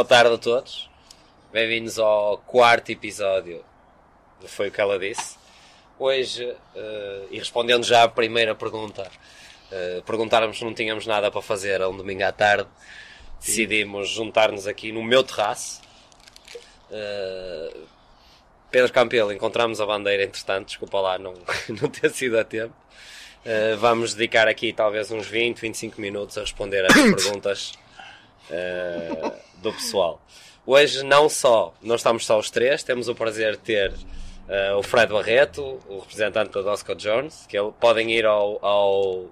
[0.00, 0.88] Boa tarde a todos.
[1.52, 3.62] Bem-vindos ao quarto episódio
[4.40, 5.36] do Foi o que ela disse.
[5.98, 9.06] Hoje, eh, e respondendo já à primeira pergunta,
[9.70, 12.66] uh, perguntaram-nos se não tínhamos nada para fazer a um domingo à tarde,
[13.40, 15.82] decidimos juntar-nos aqui no meu terraço.
[16.90, 17.86] Uh,
[18.70, 21.34] Pedro Campelo, encontramos a bandeira entretanto, desculpa lá não,
[21.78, 22.74] não ter sido a tempo.
[23.44, 27.74] Uh, vamos dedicar aqui talvez uns 20, 25 minutos a responder às perguntas
[28.48, 30.20] uh, do pessoal.
[30.66, 34.82] Hoje não só, não estamos só os três, temos o prazer de ter uh, o
[34.82, 39.30] Fred Barreto, o representante da Dosco Jones, que ele, podem ir ao, ao,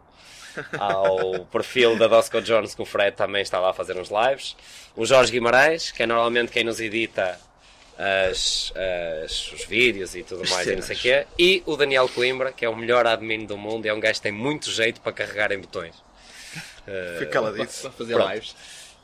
[0.79, 4.57] ao perfil da Dosco Jones que o Fred também está lá a fazer uns lives.
[4.97, 7.39] O Jorge Guimarães, que é normalmente quem nos edita
[7.99, 8.73] as,
[9.25, 11.27] as, os vídeos e tudo mais e não sei o quê.
[11.39, 14.15] E o Daniel Coimbra, que é o melhor admin do mundo e é um gajo
[14.15, 15.95] que tem muito jeito para carregar em botões.
[17.19, 17.83] Foi o que ela disse.
[17.83, 18.33] Para fazer Pronto.
[18.33, 18.57] lives.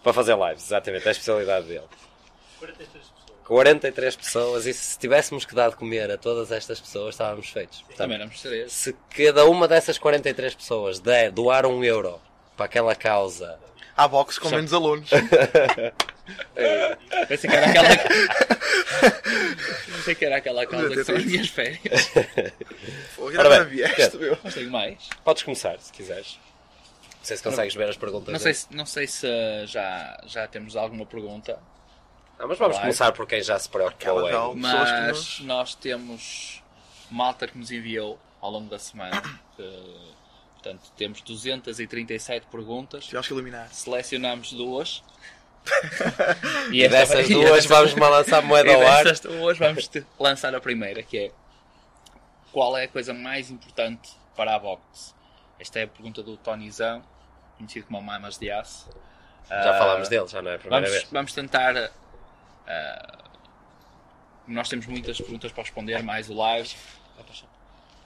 [0.05, 1.89] Para fazer lives, exatamente, é a especialidade dele.
[3.45, 7.81] 43 pessoas e se tivéssemos que dar de comer a todas estas pessoas estávamos feitos.
[7.81, 8.73] Portanto, Também éramos três.
[8.73, 12.21] se cada uma dessas 43 pessoas der, doar um euro
[12.57, 13.59] para aquela causa
[13.97, 15.09] Há box com menos alunos.
[17.29, 17.89] Pensei que era aquela.
[19.87, 22.11] Pensei que era aquela causa que são as minhas férias.
[23.17, 24.37] Não vieste, meu.
[24.43, 25.09] Mas tenho mais.
[25.23, 26.41] Podes começar, se quiseres.
[27.25, 28.33] Não sei se consegues ver as perguntas.
[28.33, 29.27] Não sei, se, não sei se
[29.67, 31.59] já, já temos alguma pergunta,
[32.39, 32.83] Ah, mas vamos Vai.
[32.85, 36.63] começar por quem já se preocupou que mas nós temos
[37.11, 39.23] malta que nos enviou ao longo da semana.
[39.57, 39.63] que,
[40.55, 43.07] portanto, temos 237 perguntas.
[43.07, 43.69] Tivemos que eliminar.
[43.73, 45.03] Selecionamos duas.
[46.71, 49.05] E esta dessas vai- duas vamos lançar moeda E ao ar.
[49.05, 51.33] dessas duas vamos te- lançar a primeira, que é
[52.53, 55.15] qual é a coisa mais importante para a box?
[55.59, 57.03] Esta é a pergunta do Tonizão,
[57.65, 58.89] conhecido como Mamas de Aço.
[59.49, 61.11] Já Ah, falámos dele, já não é a primeira Vamos, vez.
[61.13, 61.91] vamos tentar.
[62.67, 63.19] ah,
[64.47, 66.75] nós temos muitas perguntas para responder, mais o live.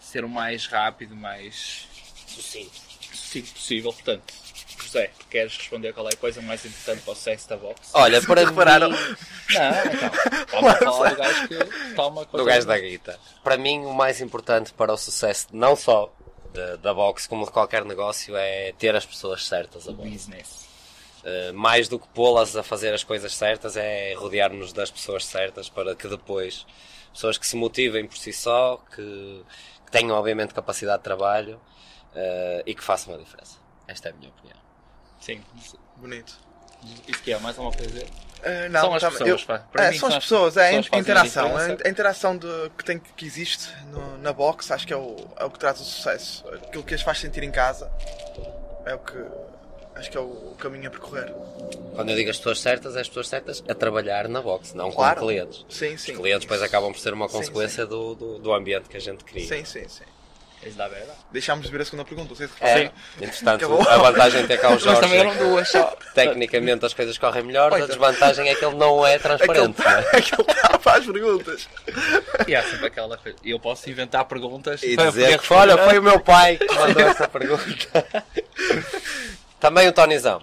[0.01, 1.87] Ser o mais rápido, mais
[2.27, 2.71] Sucinto.
[3.13, 3.93] sucinto possível.
[3.93, 4.33] Portanto,
[4.81, 7.91] José, queres responder qual é a coisa mais importante para o sexo da box?
[7.93, 8.91] Olha, para Repararam?
[8.91, 8.97] mim...
[8.97, 10.11] Não, então.
[10.41, 12.47] Estamos a falar do gajo que toma do coisa.
[12.47, 13.21] gajo da guita.
[13.43, 16.13] Para mim, o mais importante para o sucesso, não só
[16.59, 20.11] da, da box, como de qualquer negócio, é ter as pessoas certas a bordo.
[20.11, 20.67] business.
[21.23, 25.69] Uh, mais do que pô-las a fazer as coisas certas, é rodear-nos das pessoas certas
[25.69, 26.67] para que depois,
[27.13, 29.45] pessoas que se motivem por si só, que,
[29.85, 33.59] que tenham obviamente capacidade de trabalho uh, e que façam a diferença.
[33.87, 34.59] Esta é a minha opinião.
[35.21, 35.41] Sim.
[35.97, 36.48] Bonito.
[37.07, 38.05] Isso que é mais uma coisa.
[38.43, 40.69] Ah, não, São as tá- pessoas, eu- é, mim são as são as pessoas, é
[40.69, 41.57] a pessoas interação.
[41.57, 45.17] A, a interação de, que, tem, que existe no- na box acho que é o,
[45.37, 46.45] é o que traz o sucesso.
[46.49, 47.91] Aquilo que as faz sentir em casa
[48.87, 49.13] é o que
[49.97, 51.35] acho que é o, o caminho a percorrer.
[51.97, 54.93] Quando eu digo as pessoas certas, é as pessoas certas a trabalhar na box, não
[54.93, 55.17] Claro.
[55.19, 55.67] como clientes.
[55.69, 56.13] Sim, sim.
[56.13, 59.01] Os clientes depois acabam por ser uma Sim, consequência Do, do, do ambiente que a
[59.01, 59.45] gente cria.
[59.49, 60.05] Sim, sim, sim.
[60.77, 61.19] Dá verdade.
[61.33, 62.35] Deixámos de ver a segunda pergunta.
[62.35, 62.93] Vocês É, repararam?
[63.21, 63.89] entretanto, Acabou.
[63.89, 65.97] a vantagem de ter cá o Mas Jorge também é eram que duas só.
[66.15, 67.87] tecnicamente as coisas correm melhor, a é.
[67.87, 69.81] desvantagem é que ele não é transparente.
[69.83, 70.17] é?
[70.19, 71.69] aquele tá para as perguntas.
[72.47, 73.39] E há sempre aquela coisa.
[73.45, 77.03] Eu posso inventar perguntas E para dizer que, olha, foi o meu pai que mandou
[77.03, 78.07] essa pergunta.
[79.61, 80.43] Também o Tonizão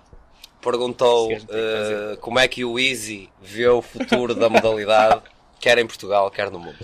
[0.61, 5.21] perguntou que que eh, como é que o Easy vê o futuro da modalidade,
[5.59, 6.77] quer em Portugal, quer no mundo.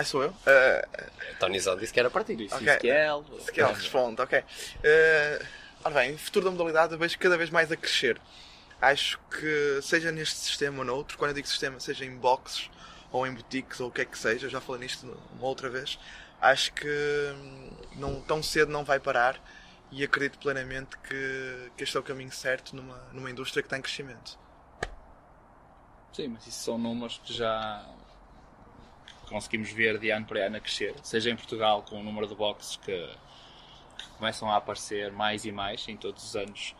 [0.00, 0.34] Ah, sou eu?
[0.46, 0.88] Ah,
[1.34, 2.34] O Tonizão disse que era para ti.
[2.34, 2.66] Disse Ok.
[2.66, 4.38] Ezequiel, Se quer, responde, ok.
[4.38, 5.46] Uh,
[5.84, 8.18] ora bem, o futuro da modalidade eu vejo cada vez mais a crescer.
[8.80, 12.70] Acho que, seja neste sistema ou noutro, quando eu digo sistema, seja em boxes
[13.12, 15.68] ou em boutiques ou o que é que seja, eu já falei nisto uma outra
[15.68, 15.98] vez,
[16.40, 16.88] acho que
[17.34, 19.38] hum, não, tão cedo não vai parar
[19.90, 23.76] e acredito plenamente que, que este é o caminho certo numa, numa indústria que está
[23.76, 24.38] em crescimento.
[26.14, 27.84] Sim, mas isso são números que já
[29.30, 30.94] conseguimos ver de ano para ano a crescer.
[31.02, 33.08] Seja em Portugal, com o número de boxes que,
[33.96, 36.74] que começam a aparecer mais e mais em todos os anos,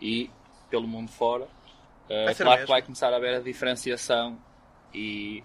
[0.00, 0.28] e
[0.68, 1.44] pelo mundo fora.
[2.10, 4.38] Uh, claro que vai começar a haver a diferenciação
[4.92, 5.42] e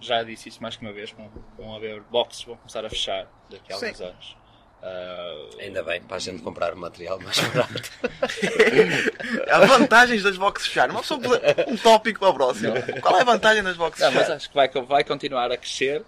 [0.00, 3.28] já disse isso mais que uma vez, vão, vão haver boxes vão começar a fechar
[3.50, 3.86] daqui a Sim.
[3.86, 4.36] alguns anos.
[4.82, 7.90] Uh, Ainda bem, para a gente comprar material mais barato.
[9.50, 10.90] Há vantagens das boxes fechar.
[10.90, 11.20] Uma pessoa
[11.68, 12.72] um tópico para o próximo.
[13.02, 14.36] Qual é a vantagem das boxes Não, mas fechar?
[14.36, 16.02] acho que vai, vai continuar a crescer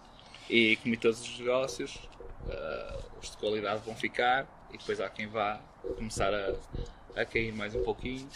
[0.48, 1.98] e como em todos os negócios,
[2.48, 5.60] eh, os de qualidade vão ficar e depois há quem vá
[5.96, 6.54] começar a,
[7.20, 8.26] a cair mais um pouquinho,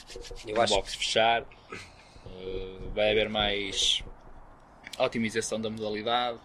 [0.47, 4.03] Eu acho box fechar, eh, vai haver mais
[4.99, 6.39] otimização da modalidade,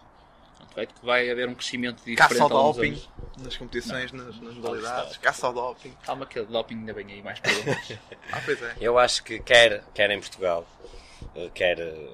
[0.74, 3.08] Vai, vai haver um crescimento diferente Caça ao doping anos.
[3.38, 5.16] nas competições, nas, nas modalidades.
[5.18, 5.92] Caça ao doping.
[6.02, 7.98] Calma que o doping ainda vem aí mais perguntas.
[8.32, 8.74] Ah, pois é.
[8.80, 10.66] Eu acho que quer, quer em Portugal,
[11.36, 12.08] eh, quer eh,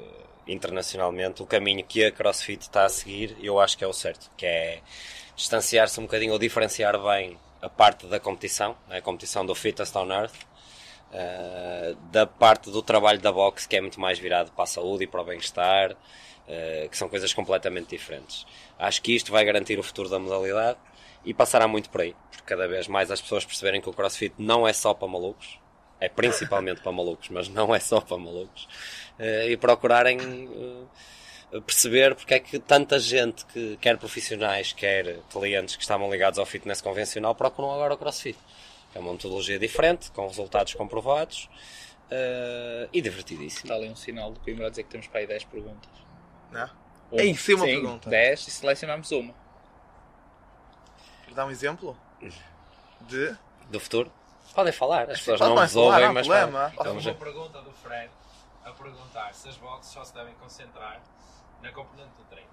[0.49, 4.29] internacionalmente, o caminho que a CrossFit está a seguir, eu acho que é o certo,
[4.37, 4.81] que é
[5.37, 9.97] distanciar-se um bocadinho ou diferenciar bem a parte da competição, né, a competição do Fittest
[9.97, 10.35] on Earth,
[11.13, 15.05] eh, da parte do trabalho da boxe, que é muito mais virado para a saúde
[15.05, 15.95] e para o bem-estar,
[16.91, 18.47] que são coisas completamente diferentes.
[18.79, 20.79] Acho que isto vai garantir o futuro da modalidade
[21.25, 24.35] e passará muito por aí, porque cada vez mais as pessoas perceberem que o CrossFit
[24.39, 25.59] não é só para malucos,
[26.01, 28.69] é principalmente para malucos, mas não é só para malucos,
[29.19, 30.19] eh, e procurarem
[31.53, 36.39] eh, perceber porque é que tanta gente, que quer profissionais, quer clientes que estavam ligados
[36.39, 38.39] ao fitness convencional, procuram agora o CrossFit.
[38.95, 41.49] É uma metodologia diferente, com resultados comprovados
[42.11, 43.65] eh, e divertidíssimo.
[43.65, 46.08] Está ali um sinal do Coimbra a dizer que temos para aí 10 perguntas.
[46.51, 46.71] Não?
[47.13, 48.11] É isso, uma Sim, pergunta.
[48.11, 49.35] 10 e selecionamos uma.
[51.25, 51.97] Quer dar um exemplo?
[53.03, 53.37] De.
[53.71, 54.11] Do futuro?
[54.55, 56.73] Podem falar, as pessoas Pode não falar, há mas problema.
[56.77, 57.19] Vamos uma ver.
[57.19, 58.11] pergunta do Fred
[58.65, 61.01] a perguntar se as boxes só se devem concentrar
[61.63, 62.49] na componente do treino.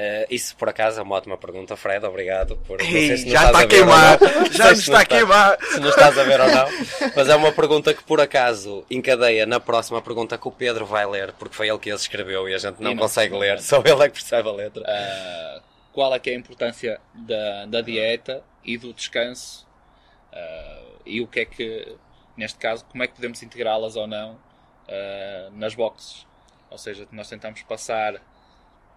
[0.00, 2.06] Eh, isso por acaso é uma ótima pergunta, Fred.
[2.06, 2.78] Obrigado por.
[2.78, 4.20] não sei Ei, se nos já está a queimar!
[4.20, 4.28] não.
[4.38, 5.58] Não Já nos está a queimar!
[5.60, 6.66] se nos estás a ver ou não,
[7.16, 11.04] mas é uma pergunta que por acaso encadeia na próxima pergunta que o Pedro vai
[11.04, 13.58] ler, porque foi ele que as escreveu e a gente não, não- consegue não- ler,
[13.60, 14.84] só ele é que percebe a letra.
[14.86, 15.62] Ah,
[15.92, 19.66] qual é que é a importância da, da dieta e do descanso
[20.32, 21.96] ah, e o que é que,
[22.36, 24.38] neste caso, como é que podemos integrá-las ou não
[24.88, 26.24] ah, nas boxes.
[26.70, 28.14] Ou seja, nós tentamos passar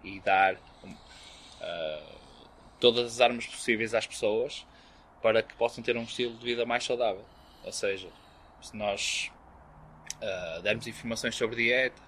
[0.04, 0.56] e dar
[1.60, 2.12] ah,
[2.80, 4.66] todas as armas possíveis às pessoas
[5.22, 7.24] para que possam ter um estilo de vida mais saudável.
[7.64, 8.08] Ou seja,
[8.60, 9.30] se nós
[10.20, 12.02] ah, dermos informações sobre dieta,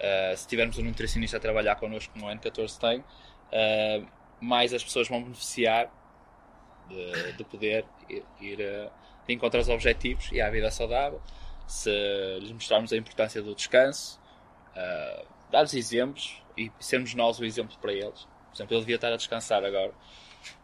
[0.00, 3.04] ah, se tivermos um nutricionista a trabalhar connosco como o N14 tem,
[4.40, 5.90] mais as pessoas vão beneficiar
[6.88, 8.90] de, de poder ir, ir ah,
[9.26, 11.20] de encontro aos objetivos e à vida saudável.
[11.66, 11.90] Se
[12.40, 14.18] lhes mostrarmos a importância do descanso,
[15.50, 18.20] dar-lhes exemplos e sermos nós o exemplo para eles.
[18.50, 19.92] Por exemplo, eu devia estar a descansar agora.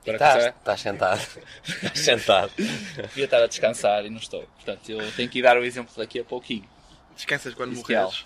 [0.05, 1.21] Para Estás, estás sentado.
[1.67, 2.53] Estás sentado.
[2.57, 4.43] devia estar a descansar e não estou.
[4.57, 6.69] Portanto, eu tenho que ir dar o exemplo daqui a pouquinho.
[7.17, 8.25] Descansas quando morreres.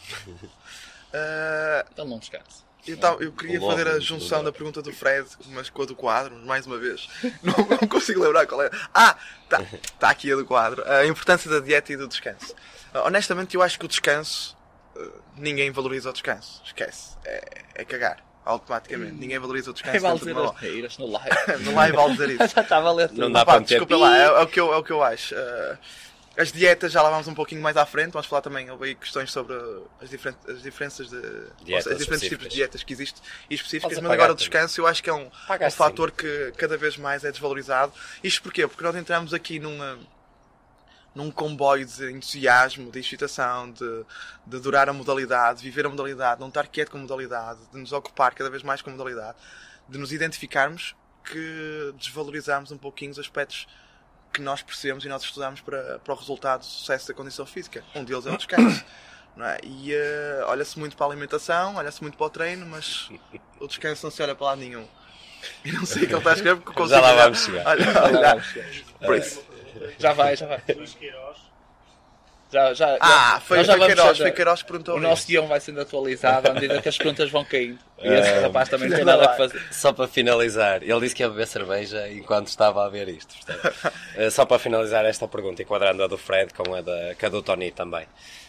[1.97, 2.63] Ele não descansa.
[2.87, 5.97] eu, tava- eu queria fazer a junção da pergunta do Fred, mas com a do
[5.97, 7.09] quadro, mais uma vez.
[7.43, 8.71] Não, não consigo lembrar qual é.
[8.95, 9.17] Ah,
[9.49, 9.63] tá,
[9.99, 10.83] tá aqui a do quadro.
[10.91, 12.55] A importância da dieta e do descanso.
[12.95, 14.57] Ah, honestamente, eu acho que o descanso,
[15.37, 16.63] ninguém valoriza o descanso.
[16.65, 17.17] Esquece.
[17.25, 18.25] É, é cagar.
[18.45, 19.13] Automaticamente.
[19.13, 19.93] Ninguém valoriza o descanso.
[19.93, 21.65] Quem vale dentro dizer de as reiras no live?
[21.65, 22.49] No live vale dizer isso.
[22.55, 23.21] Já estava a ler tudo.
[23.21, 25.03] Não dá Pá, para desculpa lá, é, é o que eu, é o que eu
[25.03, 25.35] acho.
[25.35, 25.79] Uh,
[26.39, 28.95] as dietas já lá vamos um pouquinho mais à frente, vamos falar também houve aí
[28.95, 29.57] questões sobre
[30.01, 31.21] as, diferen as diferenças de
[31.65, 34.81] Dietas as diferentes tipos de dietas que existem e específicas, mas agora o apagar descanso
[34.81, 37.93] eu acho que é um, um Apagaste fator que cada vez mais é desvalorizado.
[38.23, 38.69] Isto porquê?
[38.69, 39.99] Porque nós entramos aqui numa
[41.15, 44.05] num comboio de entusiasmo, de excitação, de,
[44.47, 47.79] de adorar a modalidade, de viver a modalidade, não estar quieto com a modalidade, de
[47.79, 49.37] nos ocupar cada vez mais com a modalidade,
[49.89, 50.95] de nos identificarmos
[51.25, 53.67] que desvalorizamos um pouquinho os aspectos
[54.33, 57.83] que nós percebemos e nós estudamos para, para o resultado do sucesso da condição física.
[57.95, 58.85] Um deles é o descanso.
[59.37, 59.59] Não é?
[59.63, 63.09] E eh, olha-se muito para a alimentação, olha-se muito para o treino, mas
[63.61, 64.85] o descanso não se olha para lado nenhum.
[65.65, 67.67] E não sei o que ele está a escrever porque consigo Já lá vamos chegar.
[67.77, 68.45] olhar- olhar.
[68.99, 69.41] Por isso.
[69.99, 70.63] Já vai, já vai.
[70.77, 71.37] Luís Queiroz.
[72.51, 75.47] Já, já, Ah, já- foi, já foi Queiroz, foi Queiroz que perguntou O nosso guião
[75.47, 77.79] vai sendo atualizado à medida que as perguntas vão caindo.
[77.99, 79.61] E esse Ah, rapaz também não tem nada da a fazer.
[79.71, 83.35] Só para finalizar, ele disse que ia beber cerveja enquanto estava a ver isto.
[83.45, 83.93] portanto.
[84.17, 87.29] Eh, só para finalizar esta pergunta, enquadrando a do Fred com a, da, com a
[87.29, 88.07] do Tony também.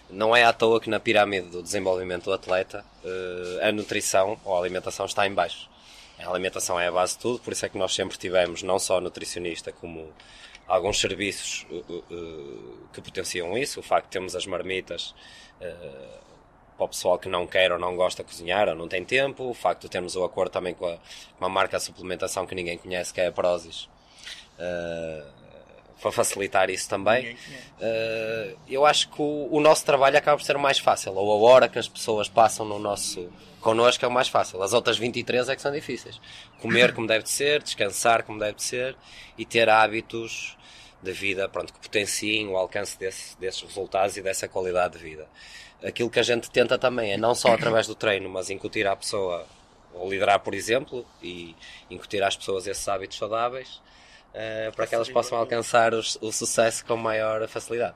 [0.10, 4.56] Não é à toa que na pirâmide do desenvolvimento do atleta eh, a nutrição ou
[4.56, 5.70] a alimentação está em baixo.
[6.18, 8.80] A alimentação é a base de tudo, por isso é que nós sempre tivemos não
[8.80, 10.12] só nutricionista como
[10.70, 13.80] alguns serviços uh, uh, uh, que potenciam isso.
[13.80, 15.14] O facto de termos as marmitas
[16.78, 19.50] para o pessoal que não quer ou não gosta de cozinhar ou não tem tempo.
[19.50, 21.02] O facto de termos o acordo também com a, com
[21.40, 23.90] uma marca de suplementação que ninguém conhece, que é a Prozis.
[24.58, 25.40] Uh,
[26.02, 27.34] para facilitar isso também.
[27.34, 31.46] Uh, eu acho que o, o nosso trabalho acaba por ser o mais fácil, ou
[31.48, 34.62] a hora que as pessoas passam no nosso connosco é o mais fácil.
[34.64, 36.20] As outras 23 é que são difíceis.
[36.62, 38.96] Comer como deve de ser, descansar como deve de ser
[39.38, 40.58] e ter hábitos
[41.02, 45.28] de vida pronto, que potenciem o alcance desse, desses resultados e dessa qualidade de vida.
[45.84, 48.96] Aquilo que a gente tenta também é não só através do treino, mas incutir à
[48.96, 49.46] pessoa,
[49.94, 51.56] ou liderar, por exemplo, e
[51.90, 53.82] incutir às pessoas esses hábitos saudáveis
[54.34, 57.96] uh, para que elas possam alcançar os, o sucesso com maior facilidade.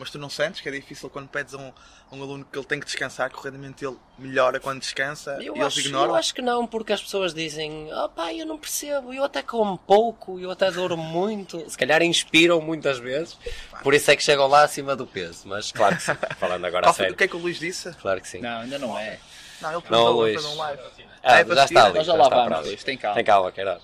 [0.00, 1.70] Mas tu não sentes que é difícil quando pedes a um,
[2.10, 5.32] a um aluno que ele tem que descansar, que o rendimento dele melhora quando descansa
[5.42, 6.08] Eu e eles acho, ignoram?
[6.12, 9.42] eu acho que não, porque as pessoas dizem oh pá, eu não percebo, eu até
[9.42, 11.68] como pouco, eu até durmo muito.
[11.70, 13.38] Se calhar inspiram muitas vezes,
[13.82, 15.46] por isso é que chegam lá acima do peso.
[15.46, 17.14] Mas claro que sim, falando agora a Qual foi- sério.
[17.14, 17.92] o que é que o Luís disse?
[18.00, 18.40] Claro que sim.
[18.40, 19.18] Não, ainda não é.
[19.60, 20.32] Não, ele Não, perguntou Luís.
[20.34, 20.82] para fazer um live.
[21.22, 21.94] Ah, É para já está ali.
[21.98, 22.66] Nós já já lá está vamos.
[22.66, 23.14] Luís, tem calma.
[23.14, 23.82] é Tem calma, Queiroz.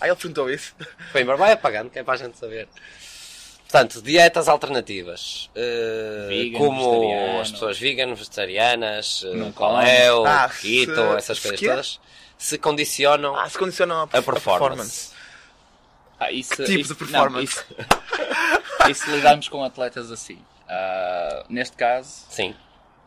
[0.00, 0.74] Ah, ele perguntou isso.
[1.10, 2.68] Coimbra, vai apagando, que é para a gente saber.
[3.70, 5.50] Portanto, dietas alternativas.
[5.54, 7.40] eh, Vegan, como vegetariano.
[7.42, 11.68] as pessoas vegan, vegetarianas, eh, Não paleo, Ah, keto, se- essas se coisas quê?
[11.68, 12.00] todas,
[12.38, 15.10] se condicionam Ah, se condicionam a, a perf- performance.
[16.18, 17.56] Ah, isso, Que tipo isso- de performance?
[17.68, 20.38] Não, isso, isso lidarmos com atletas assim.
[20.66, 22.54] Ah, neste caso, Sim,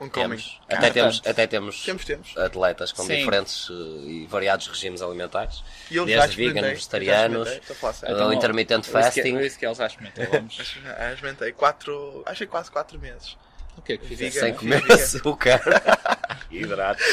[0.01, 0.59] Um temos.
[0.67, 2.35] Até temos, até temos, Temos, temos.
[2.35, 3.17] atletas com Sim.
[3.17, 3.73] diferentes eh,
[4.09, 5.63] e variados regimes alimentares.
[5.91, 9.37] E eu já desde vegan, já vegetarianos, eh, o intermittent fasting.
[9.41, 10.25] Isso que eles já experimentou.
[10.33, 10.75] Vamos.
[10.97, 13.37] Ah, experimentei quatro, acho que quase quatro meses.
[13.77, 14.39] O que é que fizeste?
[14.39, 14.47] Vegan.
[14.47, 15.61] Sem comer açúcar.
[16.49, 17.05] Hidratos.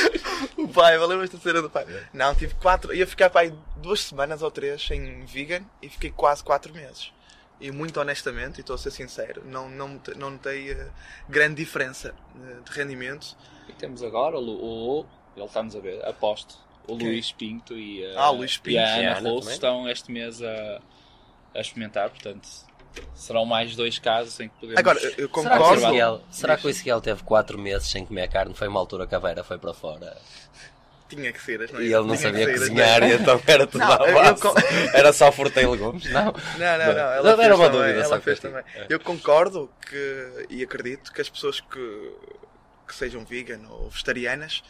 [0.57, 1.85] O pai, valeu esta cena do pai.
[2.15, 6.43] Não, tive quatro, ia ficar pai duas semanas ou três em vegan e fiquei quase
[6.43, 7.13] quatro meses.
[7.61, 10.89] E muito honestamente, e estou a ser sincero, não, não, não notei eh,
[11.29, 13.37] grande diferença eh, de rendimento.
[13.69, 16.57] E temos agora o, o, ele está-nos a ver, aposto.
[16.87, 16.95] O?
[16.95, 18.77] Luís Pinto e a, Ah, Luís e Pinto.
[18.77, 19.55] E a Ana Ana Russo também.
[19.55, 20.81] estão este mês a,
[21.55, 22.49] a experimentar, portanto,
[23.15, 24.79] serão mais dois casos em que podemos.
[24.79, 25.75] Agora, eu- eu Será que, o concordo.
[25.75, 28.55] Ezequiel, será que o Ezequiel teve 4 meses sem comer carne?
[28.55, 30.17] Foi uma altura que a Vera foi para fora.
[31.09, 31.65] Tinha que ser, é?
[31.81, 34.15] E ele não Tinha que sabia ser, cozinhar e então era tudo Não, à eu-
[34.15, 34.43] base.
[34.43, 34.55] con-
[34.93, 36.25] Era só fruta e legumes, não?
[36.25, 37.13] Não, não, não.
[37.13, 38.65] Ela fez era uma também, dúvida, ela só fez que eu também.
[38.73, 38.87] tinha.
[38.91, 42.13] Eu concordo que, e acredito que as pessoas que,
[42.87, 44.63] que sejam vegan ou vegetarianas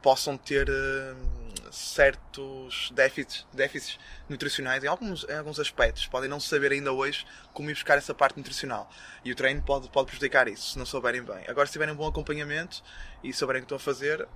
[0.00, 6.06] possam ter hum, certos déficits, déficits nutricionais em alguns, em alguns aspectos.
[6.06, 8.88] Podem não saber ainda hoje como ir buscar essa parte nutricional.
[9.24, 11.44] E o treino pode, pode prejudicar isso, se não souberem bem.
[11.48, 12.82] Agora, se tiverem um bom acompanhamento
[13.22, 14.26] e souberem o que estão a fazer,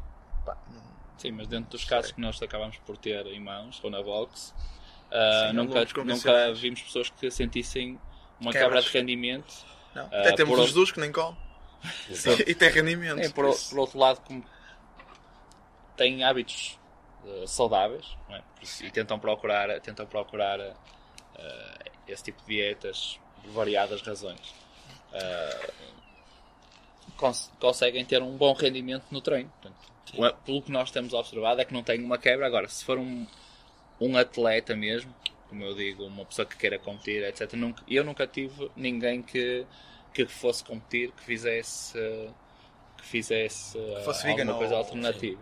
[0.45, 3.91] pá, não- Sim, mas dentro dos casos que nós acabamos por ter em mãos ou
[3.91, 4.55] na box,
[5.11, 7.99] ah, Sim, nunca, nunca vimos pessoas que sentissem
[8.41, 8.75] uma Quebras.
[8.75, 9.55] quebra de rendimento.
[9.95, 10.05] não.
[10.13, 11.37] Ah, Até temos por o outro- Jesus que nem come.
[12.47, 13.21] e tem rendimento.
[13.21, 14.45] É, por, por outro lado, como
[15.97, 16.79] têm hábitos
[17.27, 18.43] eh, saudáveis não é?
[18.83, 20.75] E tentam procurar, tentam procurar eh,
[22.09, 24.41] esse tipo de dietas por variadas razões,
[25.13, 25.71] eh,
[27.25, 29.51] cons- conseguem ter um bom rendimento no treino.
[29.61, 29.77] Portanto,
[30.45, 32.47] pelo que nós temos observado é que não tem uma quebra.
[32.47, 33.27] Agora, se for um,
[34.01, 35.15] um atleta mesmo,
[35.49, 39.65] como eu digo, uma pessoa que queira competir, etc., nunca, eu nunca tive ninguém que,
[40.13, 41.99] que fosse competir, que fizesse,
[42.99, 45.41] que fizesse eh, fosse alguma vegan coisa alternativa.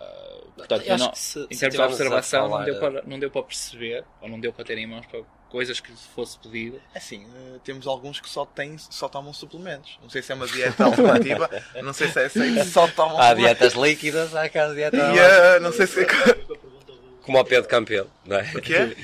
[0.00, 3.42] Ah, portanto, não- que se- em termos de observação, não, deu para, não deu para
[3.42, 6.80] perceber, ou não deu para ter em mãos para coisas que fosse pedido.
[6.94, 9.98] Assim, eh, temos alguns que só têm, só tomam suplementos.
[10.02, 11.50] Não sei se é uma dieta alternativa,
[11.84, 15.60] não sei se é se só tomam Há dietas líquidas, há aquelas dietas E, eh,
[15.60, 16.06] não sei se
[17.22, 18.50] como o Pedro Campelo, não é?
[18.54, 18.96] o é?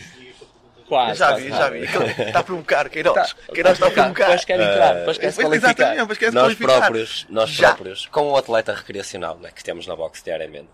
[0.88, 1.18] Quase.
[1.18, 1.80] Já vi, já vi.
[1.82, 3.34] Está a provocar, Queiroz.
[3.52, 4.24] Queiroz está a provocar.
[4.24, 5.70] Depois quer entrar, depois quer se Pois, qualificar.
[5.70, 6.78] Exatamente, depois quer se nós qualificar.
[6.78, 7.68] próprios, nós Já.
[7.74, 10.70] próprios, com o atleta recreacional né, que temos na box diariamente,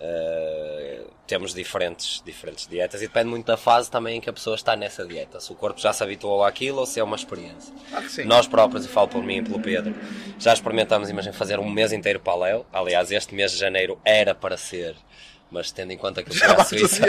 [0.00, 4.56] eh, temos diferentes, diferentes dietas e depende muito da fase também em que a pessoa
[4.56, 5.38] está nessa dieta.
[5.38, 7.72] Se o corpo já se habituou àquilo ou se é uma experiência.
[7.92, 8.02] Ah.
[8.24, 9.94] Nós próprios, e falo por mim e pelo Pedro,
[10.38, 12.66] já experimentamos, imagina, fazer um mês inteiro paleo.
[12.72, 14.96] Aliás, este mês de janeiro era para ser,
[15.50, 17.06] mas tendo em conta que eu fui Já à Suíça.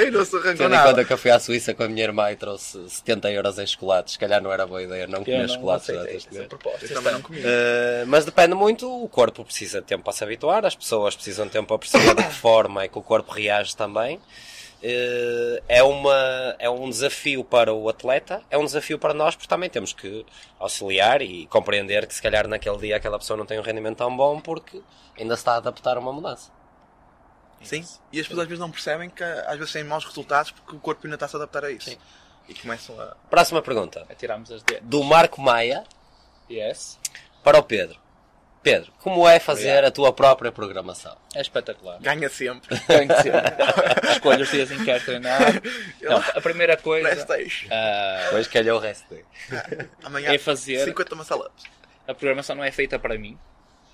[0.58, 3.32] Tendo em conta que eu fui à Suíça com a minha irmã e trouxe 70
[3.32, 6.48] euros em chocolates, se calhar não era boa ideia não comer chocolates durante este mês.
[6.48, 7.40] Proposta, eu também não comi.
[7.40, 11.46] Uh, mas depende muito, o corpo precisa de tempo para se habituar, as pessoas precisam
[11.46, 14.20] de tempo para perceber de que forma é que o corpo reage também.
[14.84, 19.48] Uh, é, uma, é um desafio para o atleta, é um desafio para nós, porque
[19.48, 20.26] também temos que
[20.60, 24.16] auxiliar e compreender que se calhar naquele dia aquela pessoa não tem um rendimento tão
[24.18, 24.82] bom porque
[25.20, 26.50] ainda se está a adaptar a uma mudança.
[27.64, 27.86] Sim.
[28.12, 30.80] E as pessoas às vezes não percebem que às vezes têm maus resultados porque o
[30.80, 31.90] corpo ainda está a se adaptar a isso.
[31.92, 31.98] Sim.
[32.50, 33.16] E começam a.
[33.30, 34.06] Próxima pergunta.
[34.18, 34.88] Tiramos as dietas.
[34.88, 35.84] Do Marco Maia
[36.50, 36.98] Yes.
[37.44, 38.00] para o Pedro.
[38.64, 41.18] Pedro, como é fazer a tua própria programação?
[41.34, 42.00] É espetacular.
[42.00, 42.78] Ganha sempre.
[42.78, 42.86] Que
[43.24, 43.34] ser.
[44.12, 45.40] Escolha os dias em que quer treinar.
[46.02, 47.68] Não, a primeira coisa Prestes.
[47.72, 49.04] ah, Depois calhou o resto.
[49.10, 49.26] daí.
[50.04, 50.84] Amanhã é fazer.
[50.86, 51.64] 50 massalaps.
[52.08, 53.36] A programação não é feita para mim,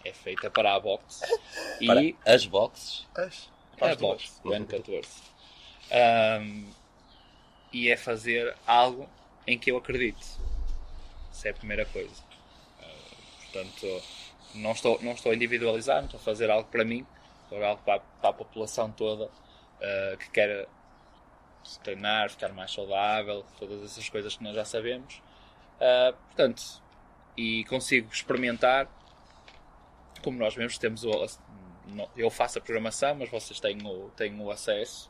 [0.04, 1.22] é feita para a box.
[1.86, 3.06] Para E as boxes.
[3.16, 4.22] As- É a as duas.
[4.24, 5.08] box, o N14.
[5.92, 6.66] Ahm,
[7.72, 9.10] e é fazer algo
[9.46, 10.26] em que eu acredito.
[11.32, 12.16] Isso é a primeira coisa.
[12.82, 12.86] Ah,
[13.44, 14.04] portanto,
[14.56, 17.06] não estou, não estou a individualizar, não estou a fazer algo para mim,
[17.44, 19.30] estou a fazer algo para, a- para a população toda
[19.82, 20.68] ah, que quer
[21.84, 25.22] treinar, ficar mais saudável, todas essas coisas que nós já sabemos.
[25.80, 26.64] Ah, portanto,
[27.36, 28.88] e consigo experimentar
[30.24, 31.12] como nós mesmos temos o,
[32.16, 35.10] eu faço a programação, mas vocês têm o, têm o acesso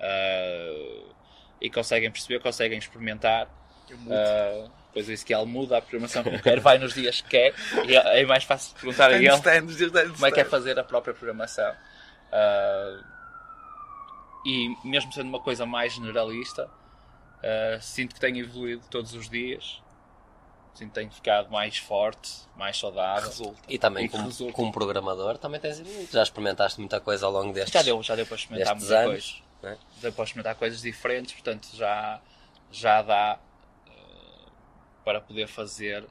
[0.00, 1.12] ah,
[1.60, 3.48] e conseguem perceber, conseguem experimentar.
[4.10, 7.54] Ah, depois o Ezequiel muda a programação como quer, vai nos dias que quer
[7.86, 9.28] e é é mais fácil perguntar a ele
[10.12, 11.74] como é que é fazer a própria programação.
[12.32, 13.00] Ah,
[14.44, 16.70] e mesmo sendo uma coisa mais generalista,
[17.80, 19.82] sinto que tenho evoluído todos os dias.
[20.78, 23.28] Que tenho ficado mais forte, mais saudável.
[23.28, 23.60] Resulta.
[23.68, 24.52] E também, E como, resulta.
[24.52, 26.12] como programador, também tens evoluído.
[26.12, 29.42] Já experimentaste muita coisa ao longo destes, Já deu, já deu para experimentar muita anos.
[29.62, 29.74] coisa.
[29.76, 29.78] né?
[30.00, 32.20] Deu para experimentar coisas diferentes, portanto já,
[32.70, 33.38] já dá
[33.88, 34.50] ah,
[35.04, 36.04] para poder fazer.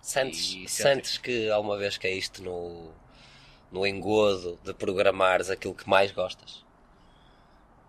[0.00, 2.90] Sentes, E sentes que alguma vez caíste no,
[3.72, 6.64] no engodo de programares aquilo que mais gostas?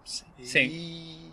[0.04, 0.66] Sim.
[0.66, 1.32] E...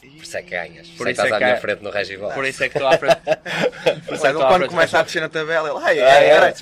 [0.00, 0.88] Por isso é que ganhas.
[0.88, 2.32] Por Por isso isso é que estás é à que minha frente no Regibol.
[2.32, 3.16] Por isso é que estou à frente.
[4.06, 6.24] Por isso é que Quando frente começa a descer na tabela, ele, ai, É, ai,
[6.26, 6.54] é, ai,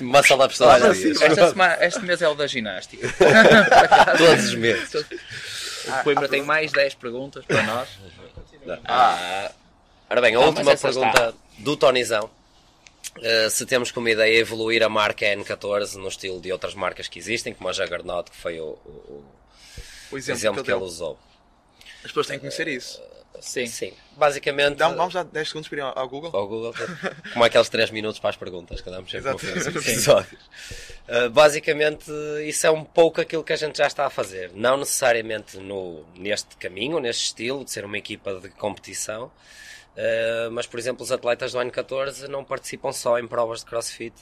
[0.89, 1.21] Ah, sim, dias.
[1.21, 3.07] Esta semana, este mês é o da ginástica.
[4.17, 4.93] Todos os meses.
[4.93, 7.89] O Coimbra tem mais 10 perguntas para nós.
[8.85, 9.51] Ah,
[10.09, 12.29] ora bem, a Ah, última pergunta do Tonizão.
[13.17, 17.17] Uh, se temos como ideia evoluir a marca N14 no estilo de outras marcas que
[17.17, 19.23] existem, como a Juggernaut, que foi o, o-
[20.11, 20.85] o o exemplo, exemplo, que ele deu.
[20.85, 21.17] usou.
[22.03, 23.01] As pessoas têm que conhecer isso.
[23.41, 23.67] Sim.
[23.67, 24.75] Sim, basicamente.
[24.75, 26.31] Dá, vamos já 10 segundos para ir ao, Google.
[26.33, 26.73] ao Google,
[27.33, 29.89] como aqueles 3 minutos para as perguntas que damos sempre no fim dos Exatamente.
[29.91, 30.41] episódios.
[31.07, 32.11] Uh, basicamente,
[32.45, 34.51] isso é um pouco aquilo que a gente já está a fazer.
[34.53, 39.31] Não necessariamente no, neste caminho, neste estilo, de ser uma equipa de competição,
[39.97, 43.65] uh, mas, por exemplo, os atletas do ano 14 não participam só em provas de
[43.65, 44.13] crossfit.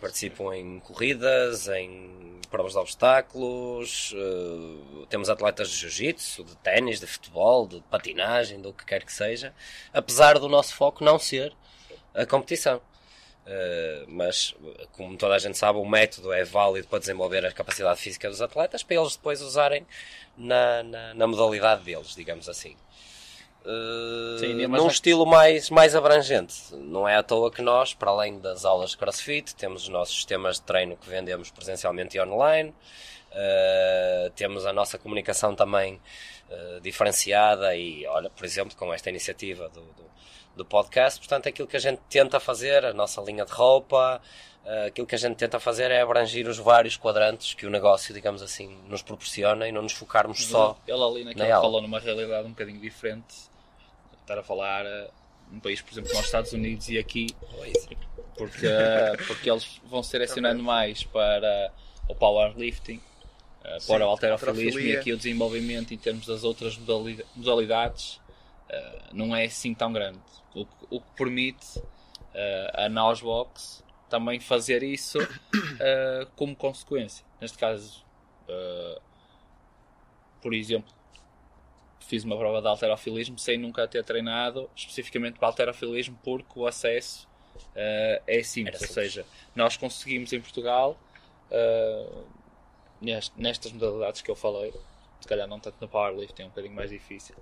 [0.00, 7.06] Participam em corridas, em provas de obstáculos, uh, temos atletas de jiu-jitsu, de ténis, de
[7.06, 9.54] futebol, de patinagem, do que quer que seja,
[9.92, 11.52] apesar do nosso foco não ser
[12.14, 12.80] a competição.
[13.46, 14.56] Uh, mas,
[14.92, 18.42] como toda a gente sabe, o método é válido para desenvolver a capacidade física dos
[18.42, 19.86] atletas para eles depois usarem
[20.36, 22.76] na, na, na modalidade deles, digamos assim.
[23.66, 26.54] Uh, Sim, num estilo mais, mais abrangente.
[26.72, 30.14] Não é à toa que nós, para além das aulas de CrossFit, temos os nossos
[30.14, 32.72] sistemas de treino que vendemos presencialmente e online.
[33.32, 36.00] Uh, temos a nossa comunicação também
[36.48, 40.04] uh, diferenciada e, olha, por exemplo, com esta iniciativa do, do,
[40.58, 44.22] do podcast, portanto, aquilo que a gente tenta fazer, a nossa linha de roupa,
[44.64, 48.14] uh, aquilo que a gente tenta fazer é abrangir os vários quadrantes que o negócio,
[48.14, 50.78] digamos assim, nos proporciona e não nos focarmos só.
[50.86, 53.55] Ele ali naquele na falou numa realidade um bocadinho diferente.
[54.26, 55.08] Estar a falar eh,
[55.52, 57.28] num país, por exemplo, como os Estados Unidos e aqui,
[58.36, 58.66] porque,
[59.28, 61.72] porque eles vão selecionando mais para
[62.08, 63.00] o powerlifting,
[63.62, 68.20] eh, para o alterofilismo e aqui o desenvolvimento em termos das outras modali- modalidades
[68.68, 70.18] eh, não é assim tão grande.
[70.52, 71.80] O, que- o que permite
[72.74, 75.18] a Nosbox também fazer isso
[76.36, 77.24] como consequência.
[77.40, 78.04] Neste caso,
[80.42, 80.92] por exemplo,
[82.06, 87.26] fiz uma prova de alterofilismo sem nunca ter treinado especificamente para alterofilismo porque o acesso
[87.74, 88.74] eh, é simples.
[88.76, 89.12] Era Ou simples.
[89.12, 90.96] seja, nós conseguimos em Portugal,
[91.50, 92.06] eh,
[93.00, 94.72] nest- nestas modalidades que eu falei,
[95.20, 97.34] se calhar não tanto no powerlifting, é um bocadinho mais difícil.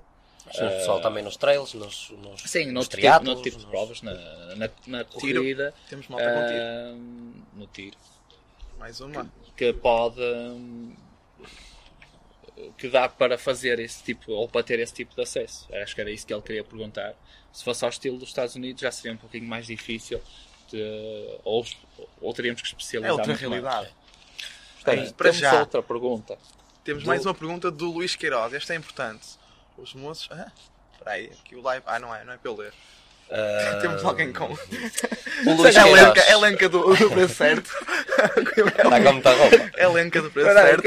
[0.46, 3.56] Mas o pessoal também nos trails, nos, nos, Sim, nos no tipo, triatlos, no tipo
[3.56, 4.12] de nos- provas, na,
[4.56, 5.40] na, na Tiro.
[5.40, 6.60] corrida, Temos malta com tiro.
[6.62, 6.94] eh,
[7.54, 7.96] no tiro,
[8.78, 9.30] Mais uma.
[9.56, 10.94] que pode hum,
[12.78, 15.66] que dá para fazer esse tipo ou para ter esse tipo de acesso.
[15.74, 17.14] Acho que era isso que ele queria perguntar.
[17.52, 20.20] Se fosse ao estilo dos Estados Unidos já seria um pouquinho mais difícil
[20.70, 21.64] de- ou,
[22.20, 23.62] ou teríamos que É especializar outra muito mais.
[23.62, 23.94] realidade.
[24.74, 25.60] Portanto, Bem, para temos já.
[25.60, 26.38] outra pergunta.
[26.84, 28.52] Temos Do- mais uma pergunta do Luís Queiroz.
[28.52, 29.26] Esta é importante.
[29.78, 30.28] Os moços.
[30.30, 30.52] Ah,
[30.92, 31.84] espera aí, aqui o live.
[31.86, 32.72] Ah, não é, não é para eu ler.
[33.36, 34.44] Ah, Temos alguém com.
[34.44, 36.28] o Luís é a lenca, Queiroz.
[36.28, 37.70] é a lenca do, do preço certo.
[38.56, 39.70] Está com muita roupa.
[39.76, 40.82] É a lenca do preço certo.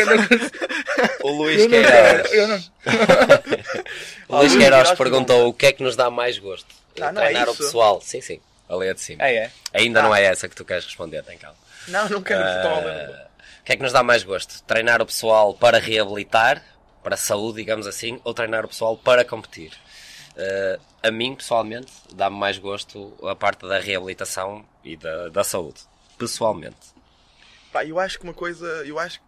[1.24, 2.32] O Luís Queiroz.
[2.32, 2.64] Eu não-
[4.30, 6.68] O Luís Queiroz perguntou o que é que nos dá mais gosto.
[7.02, 7.64] Ah, não é Treinar o isso?
[7.64, 8.00] pessoal.
[8.02, 8.40] Sim, sim.
[8.70, 9.24] A leia de cima.
[9.24, 9.52] É, é.
[9.74, 10.04] Ainda Ah.
[10.04, 11.58] não é essa que tu queres responder, tem calma.
[11.88, 12.84] Não, não quero futebol.
[12.88, 13.28] Ah,
[13.62, 14.62] O que é que nos dá mais gosto?
[14.64, 16.62] Treinar o pessoal para reabilitar,
[17.04, 19.72] para a saúde, digamos assim, ou treinar o pessoal para competir?
[20.38, 25.82] Ah, a mim, pessoalmente, dá-me mais gosto a parte da reabilitação e da, da saúde.
[26.18, 26.78] Pessoalmente.
[27.72, 28.66] Pá, eu acho que uma coisa.
[28.86, 29.28] Eu acho que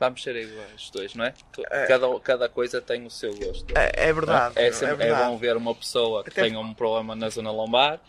[0.00, 1.32] Vamos ser iguais os dois, não é?
[1.70, 1.86] É.
[1.86, 3.64] Cada, cada coisa tem o seu gosto.
[3.78, 4.58] é, é verdade.
[4.58, 5.30] É, É, sempre, é verdade.
[5.30, 8.00] bom ver uma pessoa que Até- tenha um problema na zona lombar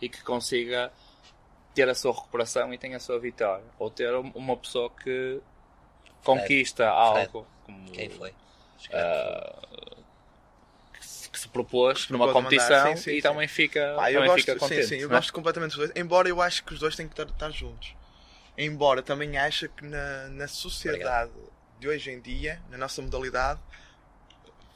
[0.00, 0.92] e que consiga
[1.74, 3.64] ter a sua recuperação e tenha a sua vitória.
[3.76, 5.40] Ou ter um- uma pessoa que
[6.22, 8.32] conquista algo como Quem foi?
[8.78, 8.92] que,
[11.42, 13.20] se- propôs se numa mandar, competição sim, sim, e sim.
[13.22, 14.86] também fica, Pá, eu também gosto, fica contente.
[14.86, 15.18] sim, sim, eu não é?
[15.18, 17.94] gosto completamente dos dois, embora eu acho que os dois têm que estar, juntos.
[18.56, 21.32] Embora também acha que na, na sociedade
[21.78, 23.60] de hoje em dia, na nossa modalidade,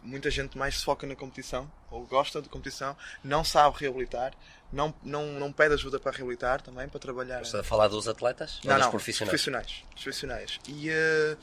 [0.02, 4.32] muita gente mais se foca na competição, ou gosta de competição, não sabe reabilitar,
[4.72, 7.42] não, não, não pede ajuda para reabilitar também, para trabalhar.
[7.42, 8.60] Estás a falar dos atletas?
[8.60, 9.40] ou Não, dos não, profissionais?
[9.40, 9.84] profissionais.
[9.94, 10.60] profissionais.
[10.68, 11.36] E eh,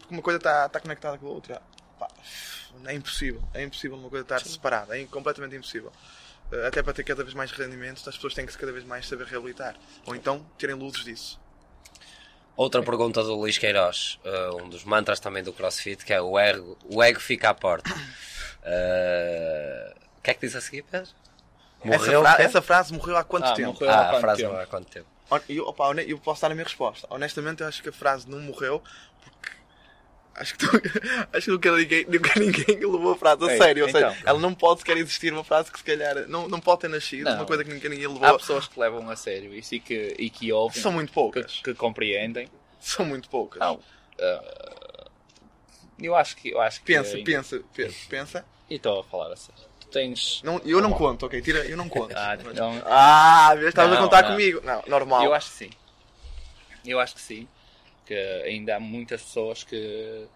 [0.00, 1.62] porque uma coisa está está conectada com a outra.
[1.98, 2.08] Pá,
[2.86, 3.42] é impossível.
[3.54, 4.98] É impossível uma coisa estar separada.
[4.98, 5.92] É completamente impossível.
[6.52, 8.84] Eh, até para ter cada vez mais rendimento, as pessoas têm que se cada vez
[8.84, 9.76] mais saber reabilitar.
[10.06, 11.40] Ou então terem luzes disso.
[12.56, 16.38] Outra pergunta do Luís Queiroz, eh, um dos mantras também do CrossFit, que é o
[16.38, 17.90] ego, o ego fica à porta.
[18.62, 21.10] Eh, O que é que diz a seguir, Pedro?
[21.84, 22.22] essa, Morreu?
[22.22, 22.42] fra- o quê?
[22.44, 23.72] essa frase morreu há quanto Ah, tempo?
[23.74, 24.54] morreu há Ah, a quanto frase tempo?
[24.54, 25.06] há quanto tempo?
[25.48, 27.06] Eu, opa, eu posso dar a minha resposta.
[27.10, 28.82] Honestamente, eu acho que a frase não morreu
[29.22, 29.50] porque.
[30.36, 30.82] Acho que, tu-
[31.32, 33.84] acho que nunca, ninguém, nunca ninguém levou a frase a sério.
[33.84, 34.22] Ou seja, então.
[34.26, 37.24] ela não pode sequer existir uma frase que se calhar não, não pode ter nascido,
[37.24, 37.34] Não.
[37.36, 38.38] uma coisa que nunca ninguém Há levou.
[38.38, 41.60] pessoas que levam a sério isso e que, e que ouvem, São muito que, poucas.
[41.62, 42.48] que compreendem.
[42.80, 43.60] São muito poucas.
[43.60, 43.78] Não.
[44.20, 45.04] ah,
[46.00, 46.50] eu acho que.
[46.50, 48.44] Eu acho que Pensa, pensa, pensa, pensa.
[48.68, 49.60] E estou a falar a sério.
[49.80, 50.40] Tu tens.
[50.42, 51.40] Não, eu não conto, ok?
[51.40, 52.12] Tira, eu não conto.
[52.16, 54.30] Ah, Mas- então, Ah, estavas a Não, contar não.
[54.32, 54.60] comigo.
[54.64, 55.22] Não, normal.
[55.24, 55.70] Eu acho que sim.
[56.84, 57.48] Eu acho que sim.
[58.06, 58.14] Que
[58.44, 60.26] ainda há muitas pessoas que.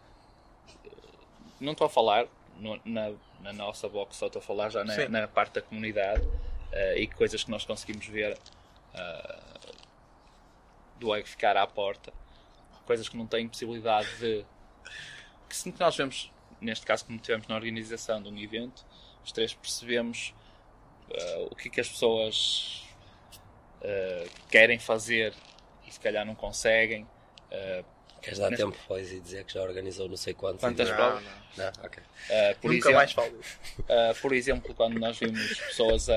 [1.60, 2.26] Não estou a falar
[2.56, 6.22] no- na, na nossa box, só estou a falar já na, na parte da comunidade
[6.72, 8.38] eh, e coisas que nós conseguimos ver
[8.94, 9.40] eh,
[10.98, 12.12] do ego ficar à porta.
[12.86, 14.44] Coisas que não têm possibilidade de.
[15.48, 18.84] Que se nós vemos, neste caso, como tivemos na organização de um evento,
[19.24, 20.32] os três percebemos
[21.10, 22.84] eh, o que, que as pessoas
[23.82, 25.34] uh, querem fazer
[25.86, 27.06] e se calhar não conseguem.
[27.50, 27.84] Uh,
[28.20, 30.60] Queres dar Neste- tempo depois e dizer que já organizou não sei quantos?
[30.60, 31.22] Quantas e- Não, provas?
[31.56, 31.64] não.
[31.64, 32.02] Não, ok.
[32.02, 36.14] uh, por, Nunca exemplo, mais falo uh, por exemplo, quando nós vimos pessoas a,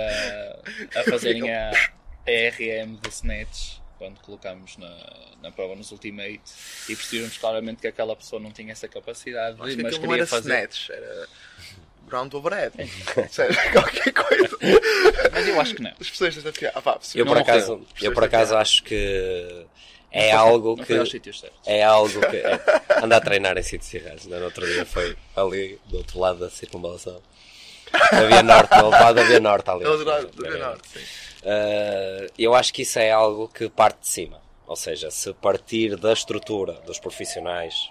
[0.96, 4.98] a fazerem a, a RM de Snatch, quando colocámos na,
[5.44, 6.42] na prova nos Ultimate,
[6.90, 10.16] e percebemos claramente que aquela pessoa não tinha essa capacidade, que mas aquilo não queria
[10.16, 10.50] era fazer.
[10.56, 11.28] snatch, era
[12.08, 12.74] ground overhead.
[13.30, 14.58] Sério, qualquer coisa.
[15.32, 15.92] Mas eu acho que não.
[16.02, 16.72] As pessoas estão a ficar.
[16.74, 19.66] Ah, pá, Eu por acaso, eu por acaso acho que
[20.12, 20.94] é foi- algo que
[21.66, 22.60] é algo que é,
[23.04, 24.26] anda a treinar em sítios errados.
[24.26, 27.22] No outro dia foi ali do outro lado da circunvalação.
[28.12, 29.84] Da Via Norte, do lado da Via Norte ali.
[29.84, 29.98] É do
[30.28, 31.00] do Via Norte, sim.
[31.00, 34.42] Uh, eu acho que isso é algo que parte de cima.
[34.68, 37.90] Ou seja, se partir da estrutura dos profissionais,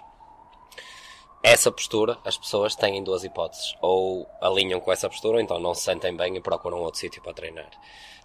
[1.43, 3.75] essa postura, as pessoas têm duas hipóteses.
[3.81, 7.21] Ou alinham com essa postura, ou então não se sentem bem e procuram outro sítio
[7.21, 7.69] para treinar.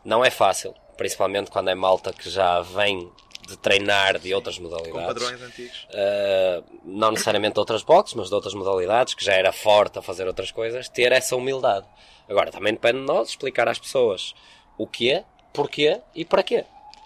[0.04, 3.10] Não é fácil, principalmente quando é malta que já vem
[3.46, 5.06] de treinar de outras Com modalidades.
[5.06, 5.86] padrões antigos.
[5.90, 10.02] Uh, não necessariamente de outras boxes, mas de outras modalidades, que já era forte a
[10.02, 11.86] fazer outras coisas, ter essa humildade.
[12.28, 14.34] Agora, também depende de nós explicar às pessoas
[14.76, 16.64] o que é, porquê e para quê.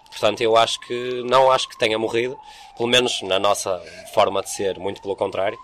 [0.09, 2.37] Portanto, eu acho que, não acho que tenha morrido,
[2.75, 3.81] pelo menos na nossa
[4.13, 5.57] forma de ser, muito pelo contrário.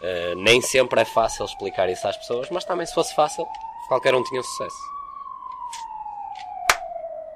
[0.00, 3.46] Uh, nem sempre é fácil explicar isso às pessoas, mas também se fosse fácil,
[3.86, 4.76] qualquer um tinha sucesso.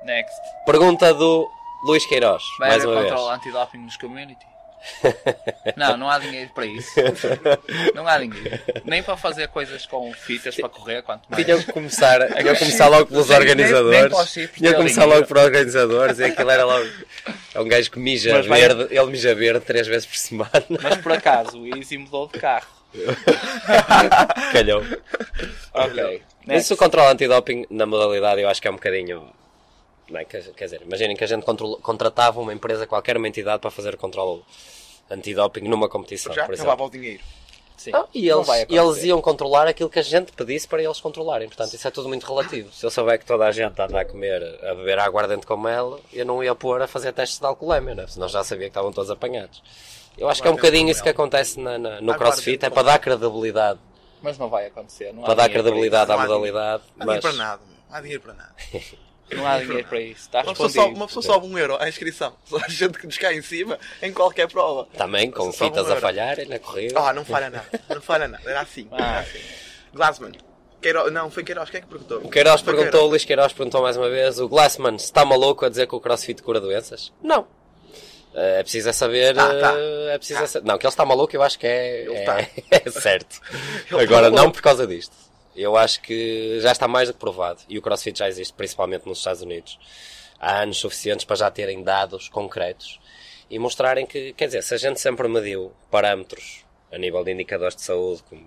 [0.02, 0.40] Next.
[0.64, 1.48] Pergunta do
[1.84, 3.12] Luís Queiroz, Vai mais haver uma vez.
[3.12, 4.46] controle antidoping nos community?
[5.76, 6.90] não, não há dinheiro para isso.
[7.92, 8.60] Não há dinheiro.
[8.84, 11.44] Nem para fazer coisas com fitas para correr, quanto mais.
[11.44, 14.12] Tinham que começar, tinham que começar logo pelos Nem- nem- organizadores.
[14.12, 15.20] nem chifres Tinham que começar dinheiro.
[15.22, 16.88] logo pelos organizadores e aquilo era logo.
[17.54, 20.50] É um gajo que mija Mas vai- verde, ele mija verde três vezes por semana.
[20.80, 22.68] Mas por acaso o Easy mudou de carro.
[24.52, 24.82] Calhou.
[25.74, 26.22] Ok.
[26.46, 26.72] Mas Next.
[26.74, 29.32] o controle antidoping na modalidade eu acho que é um bocadinho.
[30.10, 30.24] Não é?
[30.24, 33.70] Quer quer dizer, imaginem que a gente control- contratava uma empresa, qualquer uma entidade, para
[33.70, 34.42] fazer controle
[35.10, 37.22] antidoping numa competição, Já por acabava o dinheiro.
[37.76, 37.90] Sim.
[37.94, 41.46] Ah, e eles, eles iam controlar aquilo que a gente pedisse para eles controlarem.
[41.46, 42.72] Portanto, isso é tudo muito relativo.
[42.72, 46.00] Se eu souber que toda a gente anda a comer, a beber aguardente com mel,
[46.10, 48.06] eu não ia pôr a fazer testes de alcoolemia, né?
[48.08, 49.62] senão já sabia que estavam todos apanhados.
[50.16, 51.14] Eu acho que é um bocadinho isso que mel.
[51.14, 53.00] acontece na- na- no crossfit, é para dar mel.
[53.00, 53.78] credibilidade,
[54.22, 55.12] Mas não vai acontecer.
[55.12, 56.54] Não há para dar credibilidade à Não há dinheiro.
[56.54, 56.82] modalidade.
[56.96, 57.62] Não há dinheiro para nada.
[57.90, 58.54] Não há dinheiro para nada.
[59.32, 60.20] Não há dinheiro para isso.
[60.22, 60.96] Está Uma pessoa, só, respondido.
[61.00, 62.34] uma pessoa sobe um euro à inscrição.
[62.46, 64.86] Só a gente que nos cai em cima em qualquer prova.
[64.96, 66.00] também com Só um fitas a euro.
[66.00, 66.98] falharem na corrida.
[67.00, 67.66] Ah, não falha nada.
[67.88, 68.48] Não falha nada.
[68.48, 68.86] Era assim.
[68.92, 68.96] Ah.
[68.96, 69.38] Era assim.
[69.92, 70.32] Glassman.
[70.80, 71.70] Queiroz, não, foi Queiroz.
[71.70, 72.18] Quem é que perguntou?
[72.20, 75.64] O Queiroz Foi perguntou, o Luís Queiroz perguntou mais uma vez: o Glassman está maluco
[75.64, 77.12] a dizer que o crossfit cura doenças?
[77.22, 77.46] Não.
[78.34, 79.36] Eh, É preciso é saber.
[79.40, 79.74] Ah, tá.
[79.76, 82.14] eh, É preciso é sa- Não, que ele está maluco, eu acho que é, Ele
[82.14, 82.38] é, tá.
[82.70, 83.40] é certo.
[83.90, 85.16] Ele Agora, tá não por causa disto.
[85.56, 87.60] Eu acho que já está mais do que provado.
[87.68, 89.78] E o crossfit já existe, principalmente nos Estados Unidos.
[90.38, 93.00] Há anos suficientes para já terem dados concretos
[93.48, 97.76] e mostrarem que, quer dizer, se a gente sempre mediu parâmetros a nível de indicadores
[97.76, 98.44] de saúde, como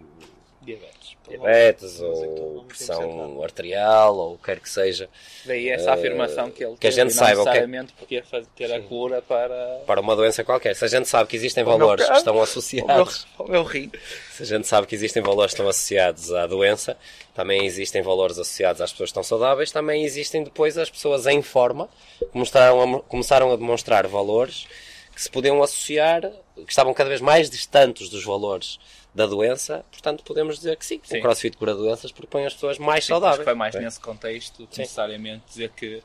[0.61, 0.98] Diabetes.
[1.29, 5.09] Diabetes ou pressão arterial ou o que quer que seja,
[5.45, 7.93] Daí essa Eh, afirmação que ele que a teve, gente saiba o que é- necessariamente
[7.93, 10.75] podia fazer, ter a cura para para uma doença qualquer.
[10.75, 13.91] Se a gente sabe que existem valores que estão associados, o meu rim.
[14.31, 16.97] se a gente sabe que existem valores que estão associados à doença,
[17.33, 21.41] também existem valores associados às pessoas que estão saudáveis, também existem depois as pessoas em
[21.41, 21.87] forma
[22.19, 24.67] que começaram a, começaram a demonstrar valores
[25.15, 26.21] que se podiam associar,
[26.55, 28.79] que estavam cada vez mais distantes dos valores
[29.13, 31.17] da doença, portanto podemos dizer que sim, Sim.
[31.17, 33.43] o CrossFit cura doenças porque põe as pessoas mais Sim, saudáveis.
[33.43, 33.79] foi mais É.
[33.79, 36.01] nesse contexto que necessariamente dizer que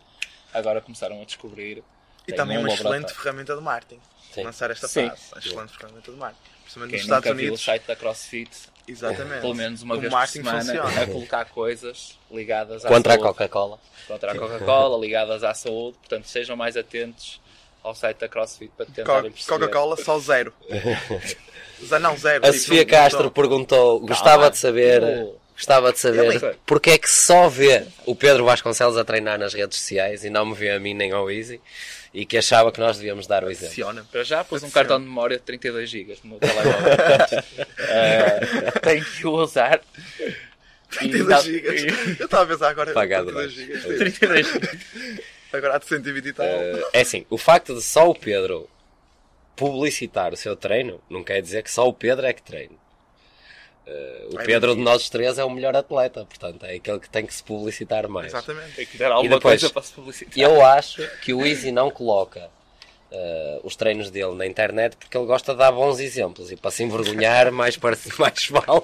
[0.52, 1.82] agora começaram a descobrir.
[2.26, 3.00] E também um uma laboratório.
[3.04, 4.00] excelente ferramenta de marketing.
[4.32, 4.42] Sim.
[4.44, 5.06] Lançar esta Sim.
[5.08, 5.22] frase.
[5.36, 6.50] Excelente ferramenta de marketing.
[6.62, 7.64] Principalmente Quem nos Estados nunca viu o Unidos.
[7.64, 8.50] site da CrossFit,
[8.88, 9.40] Exatamente.
[9.42, 11.02] pelo menos uma O vez por semana, funciona.
[11.02, 13.28] a colocar coisas ligadas à Contra a saúde.
[13.28, 13.78] Coca-Cola.
[14.08, 15.98] Contra a Coca-Cola, ligadas à saúde.
[15.98, 17.38] Portanto, sejam mais atentos
[17.84, 19.58] ao site da CrossFit para tentarem Co- perceber.
[19.60, 20.52] Coca-Cola só zero.
[22.00, 22.44] Não, zero.
[22.46, 25.36] A tipo, Sofia Castro perguntou, gostava de saber, Oh.
[25.54, 29.78] gostava de saber porque é que só vê o Pedro Vasconcelos a treinar nas redes
[29.78, 31.60] sociais e não me vê a mim nem ao Easy
[32.12, 33.68] e que achava que nós devíamos dar o exemplo.
[33.68, 34.06] Funciona.
[34.10, 36.72] Para já pus um cartão de memória de 32 GB no telemóvel.
[36.96, 37.44] Portanto,
[37.80, 38.40] eh,
[38.82, 39.80] tenho que o usar.
[41.02, 41.82] E 32 dá- gigas.
[41.82, 42.92] e- Eu estava a pensar agora.
[42.92, 43.66] Pagado 32 bem.
[43.66, 43.98] gigas.
[43.98, 45.24] 32 GB.
[45.56, 46.44] Agora há de 120 e tal.
[46.46, 48.68] Eh, é assim, o facto de só o Pedro
[49.56, 52.74] publicitar o seu treino não quer dizer que só o Pedro é que treina.
[53.86, 57.08] Eh, o É Pedro de nós três é o melhor atleta, portanto é aquele que
[57.08, 58.28] tem que se publicitar mais.
[58.28, 58.72] Exatamente.
[58.74, 60.32] Tem que dar alguma depois- coisa para se publicitar.
[60.36, 62.50] Eu acho que o Easy não coloca
[63.12, 66.70] eh, os treinos dele na internet porque ele gosta de dar bons exemplos e para
[66.72, 68.82] se envergonhar mais, para, mais vale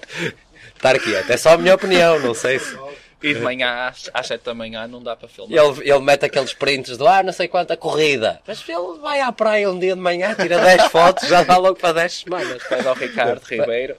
[0.76, 1.30] estar quieto.
[1.30, 2.78] É só a minha opinião, não sei se.
[3.22, 5.52] E de manhã às, às 7 da manhã não dá para filmar.
[5.58, 8.40] Ele, ele mete aqueles prints do ah, não sei quanta corrida.
[8.46, 11.76] Mas ele vai à praia um dia de manhã, tira 10 fotos, já dá logo
[11.76, 12.62] para 10 semanas.
[12.62, 13.96] Pede ao Ricardo Ribeiro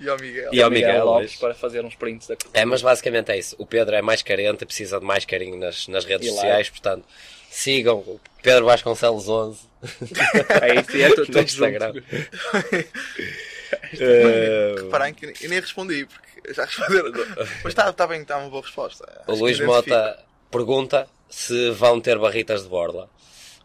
[0.00, 0.50] E ao Miguel.
[0.52, 1.38] E ao Miguel, Lopes hoje.
[1.38, 3.56] para fazer uns prints da É, mas basicamente é isso.
[3.58, 6.36] O Pedro é mais carente, precisa de mais carinho nas, nas redes E lá.
[6.36, 7.04] sociais, portanto,
[7.50, 9.60] sigam o Pedro Vasconcelos 11
[10.62, 11.92] É isso, e é tudo, no tudo Instagram.
[14.00, 17.12] Eh, Reparem que eu nem respondi, porque já responderam.
[17.62, 19.04] Mas está tá bem, está uma boa resposta.
[19.26, 19.60] O Luís.
[19.60, 20.18] Mota
[20.50, 23.08] pergunta se vão ter barritas de borla.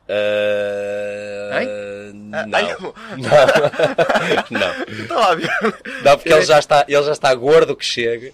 [0.05, 1.53] Uh,
[2.13, 2.45] não.
[2.47, 2.93] não.
[4.51, 5.37] não.
[5.37, 5.49] Ver.
[6.03, 8.33] Não, porque ele já está, ele já está gordo que chega.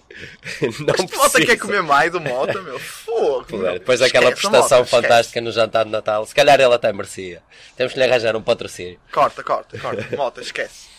[0.80, 2.76] Não Mas Mota quer comer mais o Mota, meu.
[2.78, 3.56] Fogo.
[3.56, 3.74] Meu.
[3.74, 5.02] Depois daquela Esquece, prestação esquece.
[5.02, 7.40] fantástica no jantar de Natal, se calhar ele até merecia.
[7.76, 8.98] Temos que lhe arranjar um patrocínio.
[9.12, 10.16] Corta, corta, corta.
[10.16, 10.89] Mota, esquece.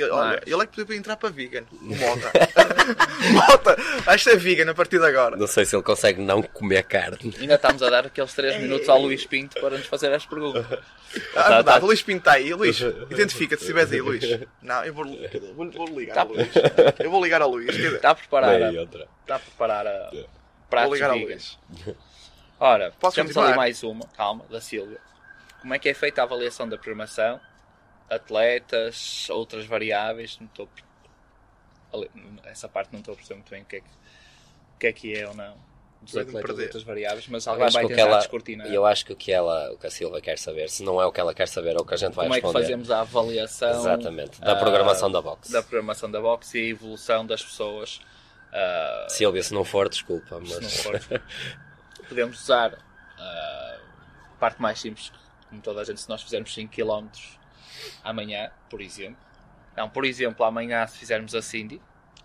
[0.00, 1.64] Ele, olha, ele é que podia entrar para vegan.
[1.72, 2.32] O Mota.
[3.32, 5.36] Mota, vais ser vegan a partir de agora.
[5.36, 7.34] Não sei se ele consegue não comer carne.
[7.38, 10.64] Ainda estamos a dar aqueles 3 minutos ao Luís Pinto para nos fazer as perguntas.
[10.70, 10.78] Ah,
[11.34, 11.84] Tá, verdade, tá.
[11.84, 12.52] o Luís Pinto está aí.
[12.52, 12.80] Luís,
[13.10, 14.22] identifica-te se estiveres aí, Luís.
[14.62, 15.04] Não, eu vou,
[15.56, 16.20] vou, vou ligar Tá.
[16.22, 16.48] ao Luís.
[16.98, 17.74] Eu vou ligar ao Luís.
[17.74, 20.28] Está a preparar, a, está a preparar a Vou
[20.70, 21.26] pratos ligar ao vegan.
[21.28, 21.58] Luís.
[22.60, 23.48] Ora, Posso temos continuar?
[23.48, 24.98] ali mais uma, calma, da Silvia.
[25.60, 27.40] Como é que é feita a avaliação da programação?
[28.10, 30.68] Atletas, outras variáveis, não estou...
[32.44, 34.92] Essa parte não estou a perceber muito bem o que é que, o que, é,
[34.92, 35.56] que é ou não.
[36.00, 36.62] Dos atletas, perder.
[36.64, 38.66] outras variáveis, mas Eu alguém acho vai que o que tentar ela, descortinar.
[38.68, 41.06] eu acho que o que ela, o que a Silva quer saber, se não é
[41.06, 42.64] o que ela quer saber, é o que a gente vai Como é que responder.
[42.64, 45.50] fazemos a avaliação Exatamente, da programação da box.
[45.50, 48.00] da programação da box e a evolução das pessoas?
[48.52, 51.00] ah, Silvia, se não for, desculpa, se não mas for.
[52.08, 52.78] Podemos usar
[53.18, 53.78] ah,
[54.34, 55.10] a parte mais simples,
[55.48, 57.08] como toda a gente, se nós fizermos 5 km
[58.04, 59.16] amanhã, por exemplo.
[59.76, 61.80] Não, por exemplo, amanhã se fizermos a Cindy,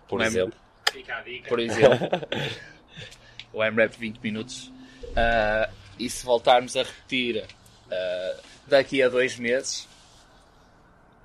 [0.08, 0.58] por é- exemplo,
[0.92, 1.48] Fica a dica.
[1.50, 1.98] por exemplo,
[3.54, 4.72] o AMRAP 20 minutos,
[5.16, 7.46] ah, e se voltarmos a repetir
[7.92, 8.36] ah,
[8.68, 9.88] daqui a dois meses,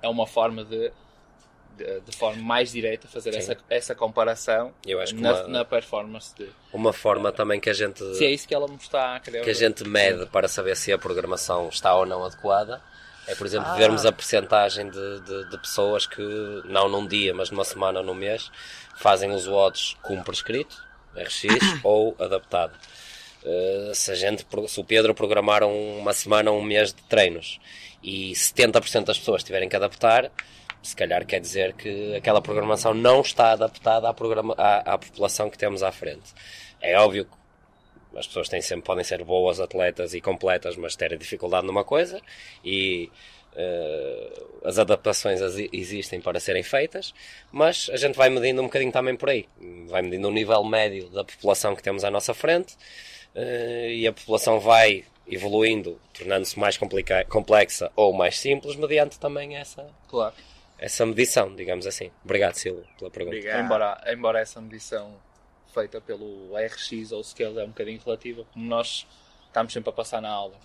[0.01, 0.91] é uma forma de,
[1.77, 3.39] de, de forma mais direta fazer Sim.
[3.39, 7.69] essa, essa comparação Eu acho que na, uma- na performance de, uma forma também que
[7.69, 10.25] a gente se é isso que ela me está a querer que a gente mede
[10.27, 12.81] para saber se a programação está ou não adequada
[13.29, 16.21] é, por exemplo, vermos a percentagem de, de, de pessoas que,
[16.65, 18.51] não num dia, mas numa semana ou num mês,
[18.97, 20.83] fazem os watts como prescrito,
[21.15, 21.43] RX,
[21.83, 22.73] ou adaptado.
[23.43, 27.59] Uh, se, a gente, se o Pedro programar uma semana ou um mês de treinos
[28.01, 30.31] e 70% das pessoas tiverem que adaptar,
[30.81, 34.15] se calhar quer dizer que aquela programação não está adaptada à,
[34.57, 36.33] à, à população que temos à frente.
[36.81, 37.31] É óbvio que
[38.15, 42.21] as pessoas têm sempre, podem ser boas atletas e completas, mas terem dificuldade numa coisa
[42.63, 43.09] e
[43.55, 47.13] eh, as adaptações as- existem para serem feitas,
[47.51, 49.47] mas a gente vai medindo um bocadinho também por aí.
[49.87, 52.75] Vai medindo o nível médio da população que temos à nossa frente
[53.35, 56.77] eh, e a população vai evoluindo, tornando-se mais
[57.29, 60.33] complexa ou mais simples, mediante também essa, Claro.
[60.77, 62.09] essa medição, digamos assim.
[62.23, 63.35] Obrigado, Silvio, pela pergunta.
[63.37, 63.63] Obrigado.
[63.65, 65.13] Embora, embora essa medição
[65.79, 69.07] feita pelo RX ou scale é um bocadinho relativa, como nós
[69.47, 70.59] estamos sempre a passar na aula,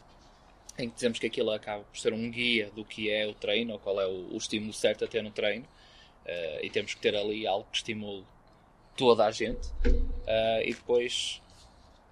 [0.76, 3.74] em que dizemos que aquilo acaba por ser um guia do que é o treino,
[3.74, 5.66] ou qual é o, o estímulo certo a ter no treino,
[6.24, 8.24] eh, e temos que ter ali algo que estimule
[8.96, 9.68] toda a gente,
[10.26, 11.40] eh, e depois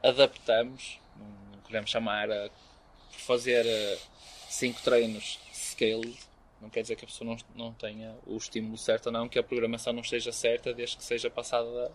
[0.03, 1.01] adaptamos,
[1.53, 2.51] não queremos chamar a
[3.11, 3.99] fazer eh,
[4.49, 6.17] cinco treinos scale,
[6.61, 9.41] não quer dizer que a pessoa não, não tenha o estímulo certo ou não, que
[9.41, 11.93] a programação não esteja certa desde que seja passada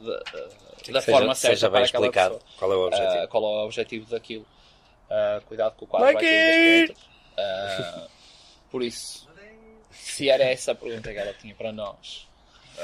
[0.00, 0.40] da, da,
[0.92, 2.52] da seja, forma certa seja bem para aquela explicado pessoa.
[2.58, 3.22] qual é o objetivo.
[3.22, 4.46] Ah, qual é o objetivo daquilo.
[5.10, 7.04] Ah, cuidado com o quadro vai das pontas.
[7.38, 8.06] Ah,
[8.70, 9.28] por isso,
[9.90, 12.28] se era essa a pergunta que ela tinha para nós,
[12.78, 12.82] ah,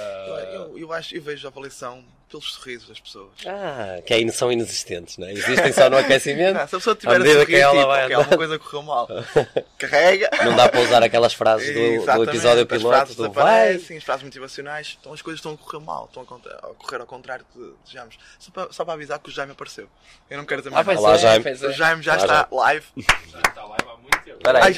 [0.53, 3.31] Eu, eu, eu acho, eu vejo a avaliação pelos sorrisos das pessoas.
[3.45, 5.33] Ah, que aí são inexistentes, não é?
[5.33, 6.57] Existem só no aquecimento.
[6.57, 8.59] Ah, se a pessoa À tiver a medida sorrir, que ela tipo, vai alguma coisa
[8.59, 9.09] correu mal.
[9.77, 10.31] Carrega.
[10.45, 13.69] Não dá para usar aquelas frases do, do episódio as piloto do vai.
[13.69, 17.07] aparecem, as frases motivacionais, então as coisas estão a correr mal, estão a, correr ao
[17.07, 18.17] contrário de desejamos.
[18.39, 19.89] Só para, só para avisar que o Jaime apareceu.
[20.31, 20.85] Eu não quero dizer ah.
[20.87, 21.43] Olá, é, Jaime.
[21.43, 21.73] pois O é.
[21.73, 22.49] Jaime já Olá, está Jaime.
[22.53, 22.87] live.
[23.31, 24.37] Já está live há muito tempo.
[24.37, 24.73] Espera aí.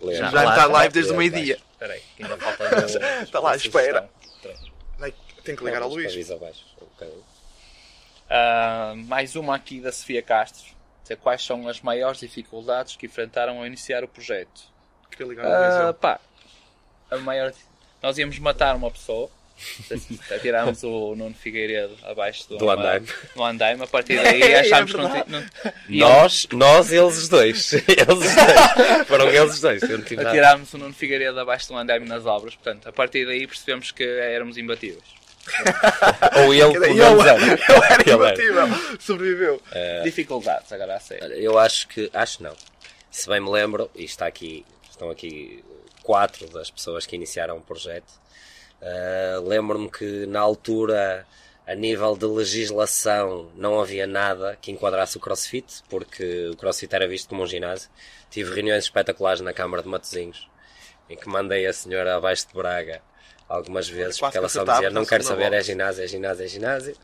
[0.00, 0.12] O.
[0.12, 1.58] Jaime está live desde o meio-dia.
[1.72, 4.08] Espera aí, que ainda falta Está lá espera.
[4.40, 5.27] sugestão.
[5.48, 6.30] Tenho que ligar ao Luís.
[6.30, 7.24] abaixo, um bocadinho.
[8.28, 10.76] Ah, mais uma aqui da Sofia Castro.
[11.22, 14.60] Quais são as maiores dificuldades que enfrentaram ao iniciar o projeto?
[15.10, 15.96] Queria ligar ao Ah, Luís.
[15.98, 16.20] pá,
[17.10, 17.50] a maior.
[18.02, 19.30] Nós íamos matar uma pessoa.
[20.32, 23.08] Atirámos o Nuno Figueiredo abaixo do, Do andaime.
[23.34, 23.82] do andaime.
[23.82, 25.24] A partir daí É achámos que não, verdade.
[25.24, 27.72] ti- não íamos- Nós, nós, eles os dois.
[27.88, 29.08] Eles os dois.
[29.08, 29.82] Foram eles os dois.
[29.82, 32.54] Atirámos o Nuno Figueiredo abaixo do andaime nas obras.
[32.54, 35.02] Portanto, a partir daí percebemos que éramos imbatíveis.
[36.44, 37.38] Ou ele, dizer, Eu, era.
[37.72, 38.14] eu era Ele era.
[38.14, 38.98] imbatível.
[39.00, 39.62] Sobreviveu.
[40.04, 41.26] Dificuldades, agora a sério.
[41.34, 42.10] Eu acho que.
[42.12, 42.54] Acho não.
[43.10, 45.64] Se bem me lembro, e está aqui, estão aqui
[46.02, 48.12] quatro das pessoas que iniciaram o projeto.
[48.82, 51.26] ah, Lembro-me que na altura,
[51.66, 57.08] a nível de legislação, não havia nada que enquadrasse o crossfit, porque o crossfit era
[57.08, 57.88] visto como um ginásio.
[58.30, 60.48] Tive reuniões espetaculares na Câmara de Matosinhos,
[61.08, 63.00] em que mandei a senhora abaixo de Braga
[63.48, 66.48] algumas vezes, porque ela só dizia: não quero saber, é volta." ginásio, é ginásio, é
[66.48, 66.96] ginásio.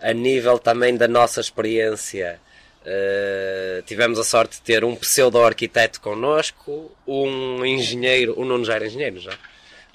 [0.00, 2.38] A nível também da nossa experiência,
[2.84, 8.86] eh, tivemos a sorte de ter um pseudo-arquiteto connosco, um engenheiro, o Nuno já era
[8.86, 9.32] engenheiro já,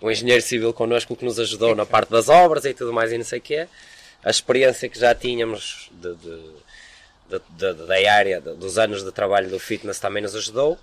[0.01, 3.17] um engenheiro civil connosco que nos ajudou na parte das obras e tudo mais e
[3.17, 3.67] não sei o quê.
[4.23, 9.59] A experiência que já tínhamos de, de- de- da área, dos anos de trabalho do
[9.59, 10.77] fitness também nos ajudou,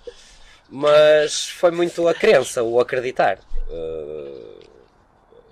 [0.69, 3.39] mas foi muito a crença, o acreditar.
[3.69, 4.58] Eh,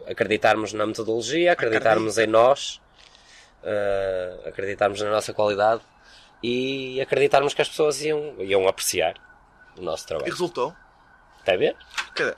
[0.09, 2.81] acreditarmos na metodologia, acreditarmos em nós,
[3.63, 5.81] eh, acreditarmos na nossa qualidade
[6.41, 9.15] e acreditarmos que as pessoas iam, iam apreciar
[9.77, 10.31] o nosso E trabalho.
[10.31, 10.73] resultou.
[11.39, 11.75] Está a ver?
[12.15, 12.35] Quer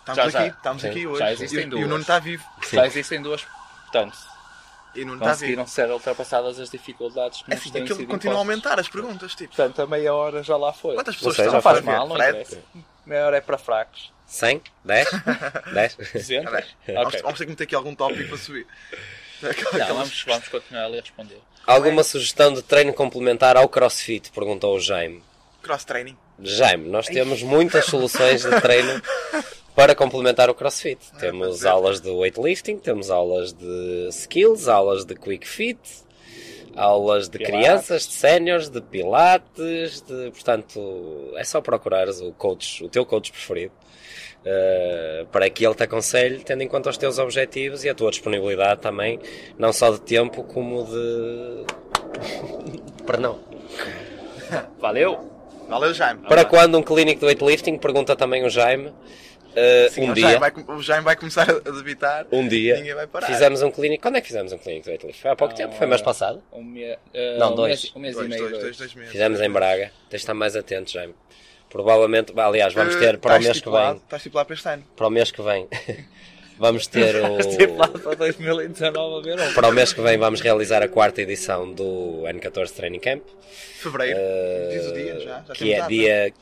[0.00, 0.46] estamos Já, aqui, já.
[0.56, 0.88] estamos Sim.
[0.88, 1.24] aqui Já hoje.
[1.32, 1.84] existem E, o- e duas.
[1.84, 2.44] o Nuno está vivo.
[2.72, 3.44] Já existem duas.
[3.82, 4.16] Portanto,
[4.94, 5.34] E o Nuno está vivo.
[5.38, 8.88] conseguiram ser ultrapassadas as dificuldades que É nos assim, têm aquilo continua a aumentar as
[8.88, 9.54] perguntas, tipo.
[9.54, 10.94] Portanto, a meia hora já lá foi.
[10.96, 11.90] Quantas pessoas estão já a faz fazer?
[11.96, 12.16] mal, não.
[13.06, 14.12] Meia hora é para fracos.
[14.30, 14.62] 100?
[14.84, 15.08] 10?
[15.74, 15.96] 10?
[16.14, 16.52] 200?
[16.86, 17.22] Vamos, Ok.
[17.22, 18.66] vamos ter que meter aqui algum tópico para subir.
[19.42, 21.38] Não, vamos, vamos continuar ali a responder.
[21.66, 24.30] Alguma sugestão de treino complementar ao CrossFit?
[24.30, 25.22] Perguntou o Jaime.
[25.62, 26.16] Cross-training.
[26.42, 29.02] Jaime, nós temos muitas soluções de treino
[29.74, 30.98] para complementar o CrossFit.
[31.18, 31.68] Temos dizer.
[31.68, 35.78] aulas de weightlifting, temos aulas de skills, aulas de quick fit,
[36.76, 37.58] aulas de Pilates.
[37.60, 43.30] crianças, de séniores, de pilates, de, portanto, é só procurares o coach, o teu coach
[43.32, 43.72] preferido.
[44.44, 48.10] eh, para que ele te aconselhe, tendo em conta os teus objetivos e a tua
[48.10, 49.18] disponibilidade também,
[49.58, 51.64] não só de tempo como de.
[53.06, 53.38] Perdão.
[54.80, 55.28] Valeu!
[55.68, 56.22] Valeu, Jaime.
[56.26, 57.78] Para quando um clínico de weightlifting?
[57.78, 58.92] Pergunta também o Jaime.
[59.50, 62.26] Uh, Sim, um o, dia, Jaime vai, o Jaime vai começar a debitar.
[62.30, 63.26] um dia, Ninguém vai parar.
[63.26, 64.02] fizemos um clínico.
[64.02, 65.20] Quando é que fizemos um clínico de weightlifting?
[65.22, 65.74] Foi há pouco Ah, tempo?
[65.74, 66.42] Foi mês passado?
[66.52, 66.84] Um me...
[66.84, 67.82] eh, Não, um dois.
[67.82, 68.40] Mês, um mês Dois, e meio.
[68.42, 68.62] dois, dois.
[68.64, 69.10] dois, dois meses.
[69.12, 69.86] Fizemos em Braga.
[70.08, 71.14] Tens de estar mais atento, Jaime.
[71.68, 73.96] Provavelmente, bah, aliás, vamos Eh, ter para o está mês que vem.
[73.96, 74.84] Está estipulado para este ano.
[74.96, 75.68] Para o mês que vem.
[76.58, 77.38] Vamos ter o.
[78.02, 79.54] para 2019 a ver.
[79.54, 83.22] Para o mês que vem vamos realizar a quarta edição do N14 Training Camp.
[83.78, 84.18] Fevereiro.
[84.20, 85.42] eh, Diz o dia já.
[85.48, 85.88] já que é data.
[85.88, 86.32] dia.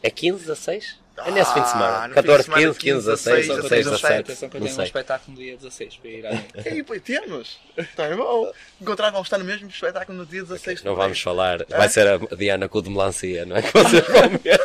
[0.00, 1.00] É 15, 16?
[1.16, 2.08] É nesse fim de Ah, semana.
[2.08, 4.20] no 14, fim de semana, 15, 15, 16, 16, 16, 17.
[4.20, 4.84] Atenção que eu Não tenho um sei.
[4.86, 6.32] espetáculo no dia 16 para ir à.
[6.32, 7.58] E depois temos.
[7.76, 8.52] Está bom.
[8.80, 11.64] Encontrar, vamos estar no mesmo espetáculo no dia 16 de Não vamos falar.
[11.68, 13.62] Vai ser a Diana com o de melancia, não é?
[13.62, 14.60] Que vocês vão ver.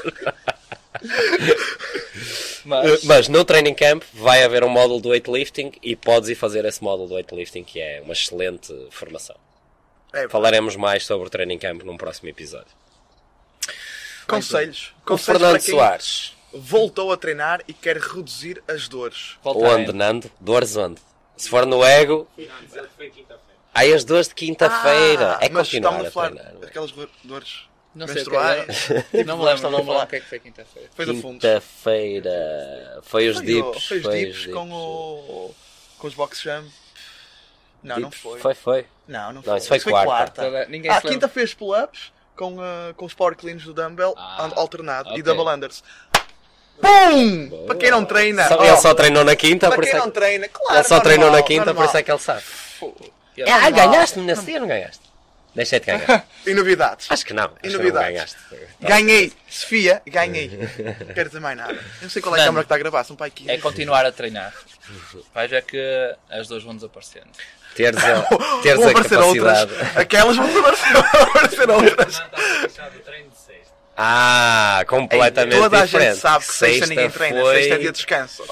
[2.65, 6.65] Mas, Mas no training camp vai haver um módulo do weightlifting e podes ir fazer
[6.65, 9.35] esse módulo do weightlifting que é uma excelente formação.
[10.13, 12.67] É, Falaremos mais sobre o training camp num próximo episódio.
[14.27, 14.93] Conselhos.
[15.03, 16.35] O Conselhos Fernando para quem- Soares.
[16.53, 19.37] Voltou a treinar e quer reduzir as dores.
[19.43, 19.93] Volta Onde.
[19.93, 20.31] Nando?
[20.39, 21.01] Dores onde?
[21.37, 22.27] Se for no ego,
[23.73, 25.37] aí as dores de quinta-feira.
[25.39, 26.53] Ah, é mas continuar estamos a treinar.
[26.61, 26.65] é?
[26.65, 27.61] aquelas dor- dores
[27.95, 28.91] Não sei o que menstruais.
[29.13, 29.23] é.
[29.23, 30.89] Não me lembro, não me lembro o que é que foi quinta-feira.
[30.93, 31.39] Foi do fundo.
[31.39, 32.99] Quinta-feira.
[33.03, 33.85] Foi os Foi, o- dips.
[33.87, 35.55] foi os foi dips com o.
[35.97, 36.69] com os box jump.
[37.81, 38.39] Não, não foi.
[38.39, 38.85] Foi, foi.
[39.07, 39.57] Não, não foi.
[39.57, 40.43] isso foi quarta.
[40.43, 44.49] Toda- Ninguém Ah, quinta fez pull-ups com, uh, com os power cleans do dumbbell Ah,
[44.57, 45.19] alternado ok.
[45.19, 45.81] e double unders.
[46.81, 47.65] Pum!
[47.67, 48.47] Para quem não treina.
[48.47, 50.19] Só- oh, Ele só treinou na quinta, para por quem isso é não que...
[50.19, 50.75] treina, claro.
[50.79, 51.85] Ele só treinou na normal, quinta, por normal.
[51.87, 52.43] isso é que ele sabe.
[53.37, 53.55] Yeah.
[53.67, 53.89] Ah, normal.
[53.91, 55.01] ganhaste-me nesse dia ou não ganhaste?
[55.55, 56.25] Deixei de ganhar.
[56.45, 57.07] E novidades.
[57.09, 57.45] Acho que não.
[57.45, 58.37] Acho E que não ganhaste.
[58.79, 59.33] Ganhei.
[59.49, 60.47] Sofia, ganhei.
[61.05, 61.73] Não quero dizer mais nada.
[61.73, 62.47] Eu não sei qual é a Não.
[62.49, 63.03] câmara que está a gravar.
[63.03, 63.49] São para aqui.
[63.49, 64.53] É continuar a treinar.
[65.33, 67.27] Vais ver que as duas vão desaparecendo.
[67.75, 68.21] Teres a,
[68.61, 69.73] teres Vão a aparecer capacidade.
[69.73, 69.97] outras.
[69.97, 72.19] Aquelas vão aparecer, vão aparecer outras.
[72.19, 73.48] Não.
[74.01, 76.11] Ah, completamente Toda a diferente.
[76.11, 77.41] gente sabe que sexta ninguém treina.
[77.41, 77.55] foi...
[77.55, 78.43] Sexta é dia de descanso.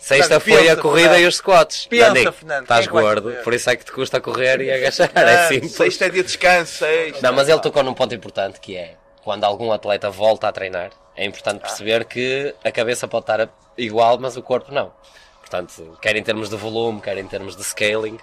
[0.00, 1.24] Sexta Portanto, foi a corrida Fernando.
[1.24, 1.86] e os squats.
[1.86, 4.70] Pensa, Nandinho, Fernando, estás é vai gordo, por isso é que te custa correr e
[4.72, 5.10] agachar.
[5.14, 5.72] É Ah, simples.
[5.72, 6.72] Sexta é dia de descanso.
[6.78, 7.20] Sexta.
[7.22, 10.90] Não, mas ele tocou num ponto importante que é quando algum atleta volta a treinar,
[11.16, 13.48] é importante perceber que a cabeça pode estar
[13.78, 14.92] igual, mas o corpo não.
[15.40, 18.18] Portanto, quer em termos de volume, quer em termos de scaling,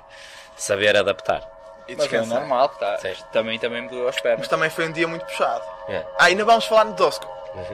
[0.58, 1.42] saber adaptar.
[1.88, 2.98] E Mas é normal, tá.
[2.98, 3.14] Sim.
[3.32, 4.48] também, também me doeu as Mas pernas.
[4.48, 5.64] também foi um dia muito puxado.
[5.90, 5.98] É.
[6.18, 7.28] Ah, ainda vamos falar no Tosco.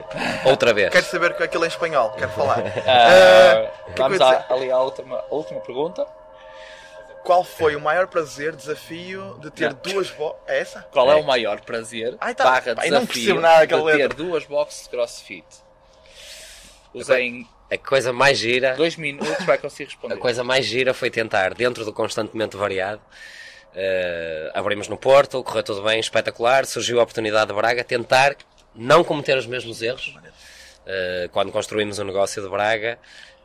[0.44, 0.90] Outra vez.
[0.90, 2.10] Quero saber que aquilo é em espanhol.
[2.10, 2.58] Quero falar.
[2.58, 2.62] O
[3.94, 6.06] que vamos à- ali à última, última pergunta.
[7.24, 9.78] Qual foi o maior prazer, desafio de ter Não.
[9.82, 10.34] duas bo...
[10.46, 10.80] É essa?
[10.90, 11.20] Qual é, É.
[11.20, 14.08] o maior prazer Ai, tá- barra Ai, não desafio percebo nada de ter letra.
[14.16, 15.44] duas boxes de crossfit?
[16.92, 20.14] Usei A coisa mais gira, dois minutos, vai conseguir responder.
[20.14, 23.00] a coisa mais gira foi tentar, dentro do constantemente variado,
[23.74, 28.36] eh, abrimos no Porto, correu tudo bem, espetacular, surgiu a oportunidade de Braga, tentar
[28.74, 30.14] não cometer os mesmos erros.
[30.86, 32.98] Eh, quando construímos o negócio de Braga,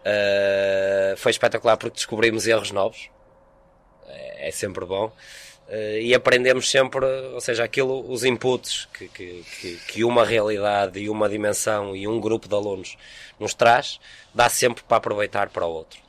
[0.04, 3.10] eh, foi espetacular porque descobrimos erros novos.
[4.08, 5.12] É, é sempre bom.
[6.00, 7.04] E aprendemos sempre,
[7.34, 12.20] ou seja, aquilo, os inputs que, que, que uma realidade e uma dimensão e um
[12.20, 12.96] grupo de alunos
[13.40, 14.00] nos traz,
[14.32, 16.05] dá sempre para aproveitar para o outro.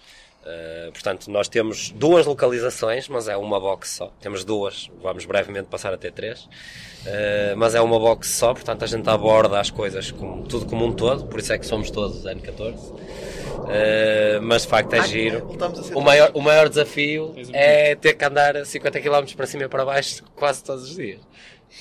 [0.47, 4.13] Uh, portanto, nós temos duas localizações, mas é uma box só.
[4.21, 6.45] Temos duas, vamos brevemente passar a ter três.
[6.45, 10.85] Uh, mas é uma box só, portanto a gente aborda as coisas como, tudo como
[10.85, 12.77] um todo, por isso é que somos todos N14.
[12.77, 15.59] Uh, mas de facto é Ai, giro.
[15.93, 19.85] O maior, o maior desafio é ter que andar 50 km para cima e para
[19.85, 21.21] baixo quase todos os dias.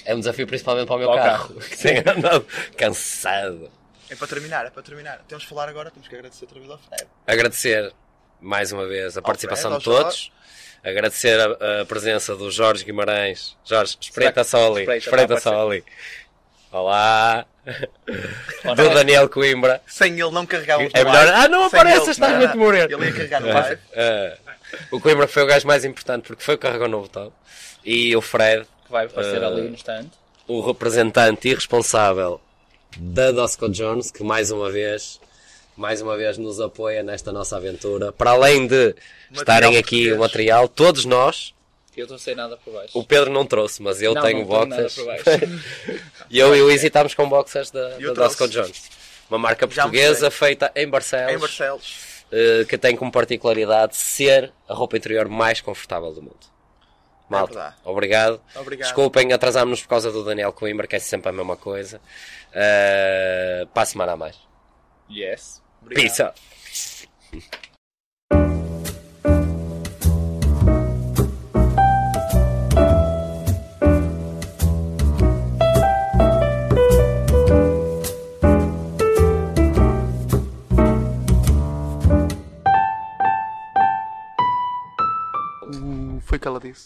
[0.03, 3.69] É um desafio principalmente para o meu Para o carro, que tem andado cansado.
[4.09, 5.21] É para terminar, é para terminar.
[5.27, 7.07] Temos de falar agora, temos que agradecer outra vez ao Fred.
[7.27, 7.93] agradecer
[8.45, 10.31] mais uma vez a participação de todos.
[10.83, 13.57] Agradecer a, a presença do Jorge Guimarães.
[13.65, 14.81] Jorge, espreita só ali.
[14.81, 15.83] espreita, Espreita só ali.
[16.71, 17.45] Olá.
[18.65, 18.89] Ou Do?
[18.93, 19.81] Daniel Coimbra.
[19.87, 21.27] Sem ele não carregávamos É melhor.
[21.29, 22.93] Ah, não Sem aparece, ele- estás não, muito moreno.
[22.93, 23.81] Ele ia carregar no live.
[23.95, 24.37] ah,
[24.91, 27.31] o Coimbra foi o gajo mais importante porque foi o que carregou no botão.
[27.83, 29.47] E o Fred, Que vai aparecer Ah.
[29.47, 30.05] ali no stand.
[30.47, 32.39] o representante e responsável
[32.97, 35.19] da Dosco Jones, que mais uma vez,
[35.77, 38.11] mais uma vez nos apoia nesta nossa aventura.
[38.11, 38.95] Para além de
[39.31, 41.53] estarem aqui o material, todos nós,
[41.95, 42.97] Eu não sei nada por baixo.
[42.97, 44.95] o Pedro não trouxe, mas eu Não, tenho não tenho nada boxers.
[44.95, 46.03] por baixo.
[46.29, 48.47] E eu e o Easy estamos com boxers da, Eu da Dosco.
[48.47, 48.89] Jones.
[49.29, 51.95] Uma marca portuguesa feita em Barcelos, Em Barcelos.
[52.31, 56.53] eh, que tem como particularidade ser a roupa interior mais confortável do mundo.
[57.29, 57.75] Malta, verdade.
[57.85, 58.41] obrigado.
[58.55, 58.87] Obrigado.
[58.87, 61.99] Desculpem, atrasámos-nos por causa do Daniel Coimbra, que é sempre a mesma coisa.
[62.53, 64.37] Eh, para a semana a mais.
[65.09, 65.61] Yes.
[65.89, 66.23] Peace
[86.35, 86.83] foi que ela disse?